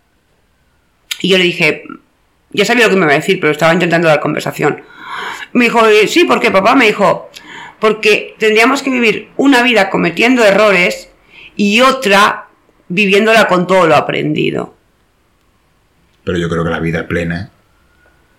Y 1.21 1.29
yo 1.29 1.39
le 1.39 1.45
dije, 1.45 1.85
ya 2.51 2.65
sabía 2.65 2.85
lo 2.87 2.91
que 2.91 2.97
me 2.97 3.05
iba 3.05 3.13
a 3.13 3.17
decir, 3.17 3.39
pero 3.41 3.53
estaba 3.53 3.73
intentando 3.73 4.09
dar 4.09 4.21
conversación. 4.21 4.83
Me 5.53 5.65
dijo, 5.65 5.87
"Eh, 5.87 6.07
sí, 6.07 6.25
¿por 6.25 6.41
qué, 6.41 6.51
papá? 6.51 6.75
Me 6.75 6.87
dijo, 6.87 7.31
porque 7.79 8.35
tendríamos 8.39 8.83
que 8.83 8.91
vivir 8.91 9.29
una 9.37 9.63
vida 9.63 9.91
cometiendo 9.91 10.45
errores 10.45 11.11
y 11.57 11.81
otra 11.81 12.47
viviéndola 12.91 13.47
con 13.49 13.67
todo 13.67 13.87
lo 13.87 13.97
aprendido. 13.97 14.75
Pero 16.25 16.37
yo 16.37 16.49
creo 16.51 16.63
que 16.65 16.71
la 16.71 16.81
vida 16.81 17.09
plena, 17.09 17.51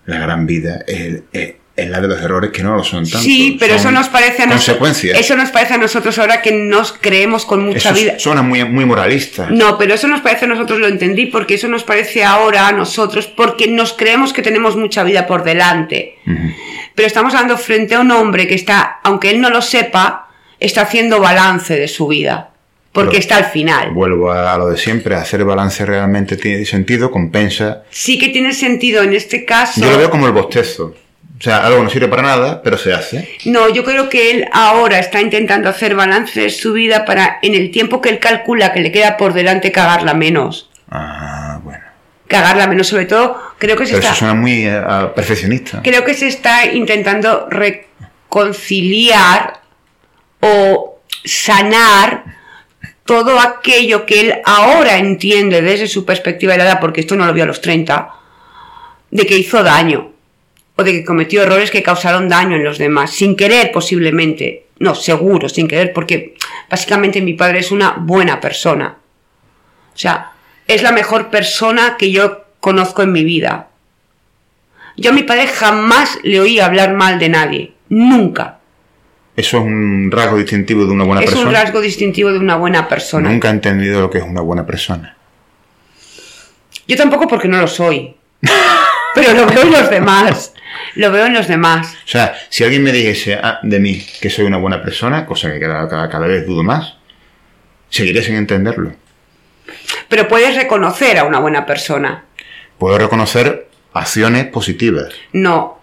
la 0.06 0.18
gran 0.18 0.46
vida, 0.46 0.84
es, 0.86 1.00
el- 1.00 1.24
es- 1.32 1.54
es 1.74 1.88
la 1.88 2.02
de 2.02 2.06
los 2.08 2.20
errores 2.20 2.50
que 2.50 2.62
no 2.62 2.76
lo 2.76 2.84
son 2.84 3.04
tanto. 3.04 3.18
Sí, 3.20 3.56
pero 3.58 3.74
eso 3.76 3.90
nos 3.90 4.10
parece 4.10 4.42
a 4.42 4.46
nosotros. 4.46 5.02
Eso 5.04 5.36
nos 5.36 5.48
parece 5.50 5.72
a 5.72 5.78
nosotros 5.78 6.18
ahora 6.18 6.42
que 6.42 6.52
nos 6.52 6.92
creemos 6.92 7.46
con 7.46 7.64
mucha 7.64 7.90
Eso 7.90 7.94
vida. 8.00 8.18
suena 8.18 8.42
muy, 8.42 8.62
muy 8.66 8.84
moralista. 8.84 9.48
No, 9.50 9.78
pero 9.78 9.94
eso 9.94 10.06
nos 10.06 10.20
parece 10.20 10.44
a 10.44 10.48
nosotros, 10.48 10.78
lo 10.78 10.86
entendí, 10.86 11.26
porque 11.26 11.54
eso 11.54 11.68
nos 11.68 11.82
parece 11.82 12.24
ahora 12.24 12.68
a 12.68 12.72
nosotros, 12.72 13.26
porque 13.26 13.68
nos 13.68 13.94
creemos 13.94 14.34
que 14.34 14.42
tenemos 14.42 14.76
mucha 14.76 15.02
vida 15.02 15.26
por 15.26 15.44
delante. 15.44 16.18
Pero 16.94 17.06
estamos 17.06 17.32
hablando 17.34 17.56
frente 17.56 17.94
a 17.94 18.00
un 18.00 18.10
hombre 18.10 18.46
que 18.46 18.54
está, 18.54 19.00
aunque 19.02 19.30
él 19.30 19.40
no 19.40 19.48
lo 19.48 19.62
sepa, 19.62 20.28
está 20.60 20.82
haciendo 20.82 21.20
balance 21.20 21.74
de 21.74 21.88
su 21.88 22.06
vida. 22.06 22.50
Porque 22.92 23.12
Pero- 23.12 23.20
está 23.20 23.36
al 23.38 23.46
final. 23.46 23.90
Vuelvo 23.92 24.30
a, 24.30 24.56
lo 24.58 24.68
de 24.68 24.76
siempre, 24.76 25.14
hacer 25.14 25.44
balance 25.44 25.84
realmente 25.86 26.36
tiene 26.36 26.64
sentido, 26.66 27.10
compensa. 27.10 27.84
Sí 27.90 28.18
que 28.18 28.28
tiene 28.28 28.52
sentido 28.52 29.02
en 29.02 29.14
este 29.14 29.44
caso. 29.46 29.80
Yo 29.80 29.90
lo 29.90 29.96
veo 29.98 30.10
como 30.10 30.26
el 30.26 30.32
bostezo. 30.32 30.94
O 31.38 31.42
sea, 31.42 31.66
algo 31.66 31.82
no 31.82 31.90
sirve 31.90 32.06
para 32.08 32.22
nada, 32.22 32.62
pero 32.62 32.78
se 32.78 32.92
hace. 32.92 33.28
No, 33.46 33.68
yo 33.68 33.82
creo 33.82 34.08
que 34.08 34.30
él 34.30 34.48
ahora 34.52 35.00
está 35.00 35.20
intentando 35.20 35.68
hacer 35.68 35.96
balance 35.96 36.40
de 36.40 36.50
su 36.50 36.72
vida 36.74 37.04
para, 37.04 37.38
en 37.42 37.54
el 37.56 37.72
tiempo 37.72 38.00
que 38.00 38.10
él 38.10 38.20
calcula 38.20 38.72
que 38.72 38.78
le 38.80 38.92
queda 38.92 39.16
por 39.16 39.32
delante, 39.32 39.72
cagarla 39.72 40.14
menos. 40.14 40.70
Ah, 40.88 41.58
bueno. 41.64 41.82
Cagarla 42.28 42.68
menos, 42.68 42.86
sobre 42.86 43.06
todo, 43.06 43.36
creo 43.58 43.76
que 43.76 43.86
se 43.86 43.92
Pero 43.92 44.02
está, 44.02 44.10
eso 44.12 44.18
suena 44.20 44.34
muy 44.34 44.66
eh, 44.66 44.80
perfeccionista. 45.16 45.80
creo 45.82 46.04
que 46.04 46.14
se 46.14 46.28
está 46.28 46.66
intentando 46.66 47.48
reconciliar 47.50 49.60
o 50.40 51.00
sanar 51.24 52.24
todo 53.04 53.38
aquello 53.40 54.06
que 54.06 54.20
él 54.20 54.34
ahora 54.44 54.98
entiende 54.98 55.62
desde 55.62 55.88
su 55.88 56.04
perspectiva 56.04 56.52
de 56.52 56.58
la 56.58 56.64
edad, 56.64 56.80
porque 56.80 57.00
esto 57.00 57.16
no 57.16 57.26
lo 57.26 57.32
vio 57.32 57.44
a 57.44 57.48
los 57.48 57.60
30, 57.60 58.10
de 59.10 59.26
que 59.26 59.36
hizo 59.36 59.62
daño 59.62 60.12
o 60.76 60.82
de 60.82 60.92
que 60.92 61.04
cometió 61.04 61.42
errores 61.42 61.70
que 61.70 61.82
causaron 61.82 62.28
daño 62.28 62.56
en 62.56 62.64
los 62.64 62.78
demás, 62.78 63.10
sin 63.10 63.36
querer 63.36 63.72
posiblemente, 63.72 64.66
no, 64.78 64.94
seguro, 64.94 65.48
sin 65.48 65.68
querer, 65.68 65.92
porque 65.92 66.34
básicamente 66.70 67.20
mi 67.20 67.34
padre 67.34 67.58
es 67.58 67.70
una 67.70 67.96
buena 67.98 68.40
persona. 68.40 68.96
O 69.94 69.98
sea, 69.98 70.32
es 70.66 70.82
la 70.82 70.92
mejor 70.92 71.28
persona 71.28 71.96
que 71.98 72.10
yo 72.10 72.44
conozco 72.60 73.02
en 73.02 73.12
mi 73.12 73.24
vida. 73.24 73.68
Yo 74.96 75.10
a 75.10 75.14
mi 75.14 75.22
padre 75.22 75.46
jamás 75.46 76.18
le 76.22 76.40
oí 76.40 76.60
hablar 76.60 76.94
mal 76.94 77.18
de 77.18 77.28
nadie, 77.28 77.72
nunca. 77.88 78.60
Eso 79.34 79.58
es 79.58 79.64
un 79.64 80.10
rasgo 80.12 80.36
distintivo 80.36 80.84
de 80.84 80.92
una 80.92 81.04
buena 81.04 81.22
es 81.22 81.30
persona. 81.30 81.48
un 81.48 81.54
rasgo 81.54 81.80
distintivo 81.80 82.30
de 82.32 82.38
una 82.38 82.56
buena 82.56 82.86
persona. 82.88 83.30
Nunca 83.30 83.48
he 83.48 83.52
entendido 83.52 84.00
lo 84.00 84.10
que 84.10 84.18
es 84.18 84.24
una 84.24 84.42
buena 84.42 84.66
persona. 84.66 85.16
Yo 86.86 86.96
tampoco 86.96 87.26
porque 87.28 87.48
no 87.48 87.58
lo 87.58 87.66
soy. 87.68 88.14
Pero 89.14 89.32
lo 89.34 89.46
veo 89.46 89.62
en 89.62 89.72
los 89.72 89.90
demás. 89.90 90.54
Lo 90.94 91.10
veo 91.10 91.26
en 91.26 91.34
los 91.34 91.48
demás. 91.48 91.94
O 92.04 92.08
sea, 92.08 92.34
si 92.48 92.64
alguien 92.64 92.82
me 92.82 92.92
dijese 92.92 93.34
ah, 93.34 93.58
de 93.62 93.78
mí 93.78 94.04
que 94.20 94.28
soy 94.30 94.44
una 94.46 94.58
buena 94.58 94.82
persona, 94.82 95.24
cosa 95.26 95.52
que 95.52 95.60
cada, 95.60 95.88
cada- 95.88 96.08
cada 96.08 96.26
vez 96.26 96.46
dudo 96.46 96.62
más, 96.62 96.94
seguiré 97.88 98.22
sin 98.22 98.36
entenderlo. 98.36 98.92
Pero 100.08 100.28
puedes 100.28 100.54
reconocer 100.56 101.18
a 101.18 101.24
una 101.24 101.38
buena 101.38 101.64
persona. 101.64 102.24
Puedo 102.78 102.98
reconocer 102.98 103.68
acciones 103.94 104.46
positivas 104.46 105.12
No. 105.32 105.78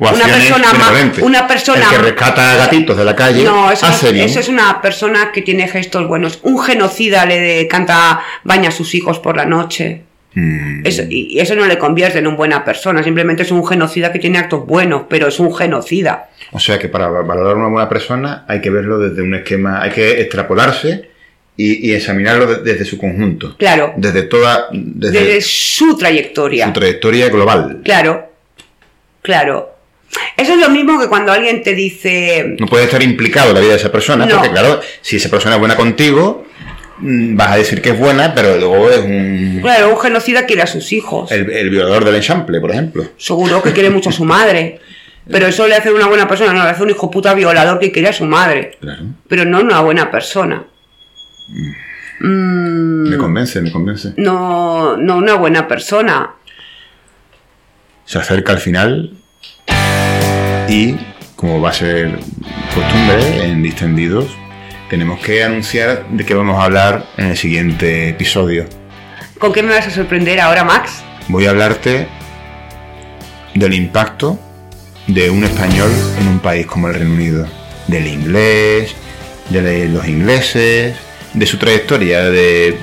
Una 0.00 0.24
persona 0.26 0.72
benevolentes. 0.72 1.22
una 1.24 1.46
persona- 1.46 1.82
El 1.84 1.90
que 1.90 1.98
rescata 1.98 2.56
gatitos 2.56 2.96
de 2.96 3.04
la 3.04 3.14
calle 3.14 3.44
No, 3.44 3.70
eso, 3.70 3.86
es, 3.86 4.02
eso 4.02 4.40
es 4.40 4.48
una 4.48 4.80
persona 4.80 5.30
que 5.32 5.42
tiene 5.42 5.68
gestos 5.68 6.08
buenos. 6.08 6.38
Un 6.42 6.58
genocida 6.62 7.26
le 7.26 7.68
canta, 7.68 8.22
baña 8.44 8.70
a 8.70 8.72
sus 8.72 8.94
hijos 8.94 9.18
por 9.18 9.36
la 9.36 9.44
noche. 9.44 10.02
Mm, 10.32 10.86
Eso- 10.86 11.02
y 11.10 11.36
y 11.36 11.40
eso 11.40 11.54
no 11.56 11.66
le 11.66 11.76
convierte 11.76 12.18
en 12.20 12.26
una 12.28 12.36
buena 12.36 12.64
persona. 12.64 13.02
Simplemente 13.02 13.42
es 13.42 13.50
un 13.50 13.66
genocida 13.66 14.12
que 14.12 14.18
tiene 14.20 14.38
actos 14.38 14.64
buenos, 14.64 15.02
pero 15.08 15.26
es 15.28 15.38
un 15.40 15.52
genocida. 15.54 16.30
O 16.52 16.58
sea 16.60 16.78
que 16.78 16.88
para 16.88 17.08
valorar 17.08 17.56
una 17.56 17.68
buena 17.68 17.88
persona 17.88 18.44
hay 18.48 18.60
que 18.60 18.70
verlo 18.70 18.98
desde 18.98 19.22
un 19.22 19.34
esquema, 19.34 19.82
hay 19.82 19.90
que 19.90 20.20
extrapolarse 20.20 21.10
y, 21.56 21.88
y 21.90 21.92
examinarlo 21.94 22.46
de- 22.46 22.62
desde 22.62 22.84
su 22.84 22.96
conjunto. 22.96 23.56
Claro. 23.58 23.92
Desde 23.96 24.22
toda, 24.22 24.68
desde, 24.72 25.18
Desde 25.20 25.40
su 25.42 25.96
trayectoria. 25.98 26.66
su 26.66 26.72
trayectoria 26.72 27.28
global. 27.28 27.80
Claro, 27.84 28.30
claro. 29.22 29.76
Eso 30.36 30.54
es 30.54 30.58
lo 30.60 30.70
mismo 30.70 30.98
que 31.00 31.08
cuando 31.08 31.32
alguien 31.32 31.62
te 31.62 31.74
dice, 31.74 32.56
No 32.58 32.66
puede 32.66 32.84
estar 32.84 33.02
implicado 33.02 33.48
en 33.50 33.54
la 33.54 33.60
vida 33.60 33.70
de 33.72 33.76
esa 33.78 33.92
persona, 33.92 34.26
No. 34.26 34.34
porque 34.36 34.50
claro, 34.50 34.80
si 35.00 35.16
esa 35.16 35.28
persona 35.28 35.54
es 35.54 35.58
buena 35.60 35.76
contigo, 35.76 36.46
mm, 36.98 37.36
vas 37.36 37.52
a 37.52 37.56
decir 37.56 37.80
que 37.80 37.90
es 37.90 37.98
buena, 37.98 38.34
pero 38.34 38.56
luego 38.58 38.90
es 38.90 38.98
un 38.98 39.58
claro, 39.62 39.90
un 39.90 39.98
genocida 40.00 40.46
quiere 40.46 40.62
a 40.62 40.66
sus 40.66 40.92
hijos. 40.92 41.30
el, 41.30 41.50
el 41.50 41.70
violador 41.70 42.04
del 42.04 42.16
enchample, 42.16 42.60
por 42.60 42.70
ejemplo. 42.72 43.04
Seguro 43.16 43.62
que 43.62 43.72
quiere 43.72 43.90
mucho 43.90 44.08
a 44.10 44.12
su 44.12 44.24
madre. 44.24 44.80
Pero 45.30 45.46
eso 45.46 45.68
le 45.68 45.76
hace 45.76 45.92
una 45.92 46.08
buena 46.08 46.26
persona, 46.26 46.52
no, 46.52 46.64
le 46.64 46.70
hace 46.70 46.82
un 46.82 46.90
hijo 46.90 47.08
puta 47.08 47.34
violador 47.34 47.78
que 47.78 47.92
quiere 47.92 48.08
a 48.08 48.12
su 48.12 48.24
madre. 48.24 48.72
Claro. 48.80 49.02
Pero 49.28 49.44
no 49.44 49.60
una 49.60 49.80
buena 49.80 50.10
persona. 50.10 50.64
Mm, 52.20 53.08
Me 53.10 53.16
convence, 53.16 53.60
me 53.60 53.70
convence. 53.70 54.12
no, 54.16 54.96
no 54.96 55.16
una 55.16 55.34
buena 55.34 55.68
persona. 55.68 56.34
Se 58.04 58.18
acerca 58.18 58.52
al 58.52 58.58
final 58.58 59.12
y, 60.70 60.96
como 61.34 61.60
va 61.60 61.70
a 61.70 61.72
ser 61.72 62.20
costumbre 62.74 63.44
en 63.44 63.62
Distendidos, 63.62 64.26
tenemos 64.88 65.18
que 65.18 65.42
anunciar 65.42 66.06
de 66.08 66.24
qué 66.24 66.34
vamos 66.34 66.58
a 66.60 66.64
hablar 66.64 67.06
en 67.16 67.26
el 67.26 67.36
siguiente 67.36 68.08
episodio. 68.10 68.66
¿Con 69.38 69.52
qué 69.52 69.62
me 69.62 69.74
vas 69.74 69.88
a 69.88 69.90
sorprender 69.90 70.40
ahora, 70.40 70.62
Max? 70.62 71.02
Voy 71.28 71.46
a 71.46 71.50
hablarte 71.50 72.06
del 73.54 73.74
impacto 73.74 74.38
de 75.08 75.28
un 75.28 75.42
español 75.42 75.90
en 76.20 76.28
un 76.28 76.38
país 76.38 76.66
como 76.66 76.86
el 76.88 76.94
Reino 76.94 77.14
Unido, 77.14 77.48
del 77.88 78.06
inglés, 78.06 78.94
de 79.48 79.88
los 79.88 80.06
ingleses, 80.06 80.94
de 81.34 81.46
su 81.46 81.58
trayectoria, 81.58 82.24
de, 82.26 82.78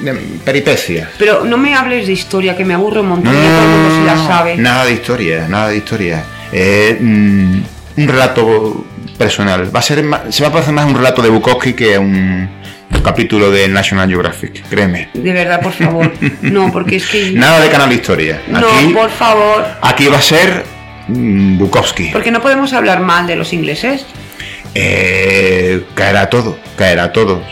de 0.00 0.14
peripecias. 0.44 1.10
Pero 1.18 1.44
no 1.44 1.58
me 1.58 1.76
hables 1.76 2.08
de 2.08 2.12
historia, 2.12 2.56
que 2.56 2.64
me 2.64 2.74
aburre 2.74 3.00
un 3.00 3.08
montón. 3.08 3.32
no, 3.32 3.40
todo 3.40 3.62
el 3.62 3.68
mundo 3.68 4.04
la 4.04 4.16
sabe. 4.26 4.56
Nada 4.56 4.84
de 4.86 4.92
historia, 4.94 5.46
nada 5.48 5.68
de 5.68 5.76
historia. 5.76 6.24
Es 6.54 6.96
mm, 7.00 7.60
un 7.96 8.08
relato 8.08 8.84
personal. 9.18 9.74
Va 9.74 9.80
a 9.80 9.82
ser 9.82 10.02
más- 10.04 10.22
se 10.34 10.42
va 10.42 10.48
a 10.48 10.52
parecer 10.52 10.72
más 10.72 10.86
un 10.86 10.94
relato 10.94 11.20
de 11.22 11.28
Bukowski 11.28 11.72
que 11.74 11.98
un 11.98 12.48
capítulo 13.02 13.50
de 13.50 13.68
National 13.68 14.08
Geographic, 14.08 14.62
créeme. 14.68 15.08
De 15.14 15.32
verdad, 15.32 15.60
por 15.60 15.72
favor. 15.72 16.12
No, 16.42 16.70
porque 16.72 16.96
es 16.96 17.06
que... 17.06 17.32
Nada 17.34 17.60
de 17.60 17.68
canal 17.68 17.88
de 17.88 17.96
historia. 17.96 18.40
No, 18.48 18.60
por 18.94 19.10
favor. 19.10 19.66
aquí 19.82 20.06
va 20.06 20.18
a 20.18 20.22
ser 20.22 20.64
mm, 21.08 21.58
Bukowski. 21.58 22.10
Porque 22.12 22.30
no 22.30 22.40
podemos 22.40 22.72
hablar 22.72 23.00
mal 23.00 23.26
de 23.26 23.36
los 23.36 23.52
ingleses. 23.52 24.06
Eh, 24.74 25.84
caerá 25.94 26.30
todo, 26.30 26.58
caerá 26.76 27.12
todo. 27.12 27.42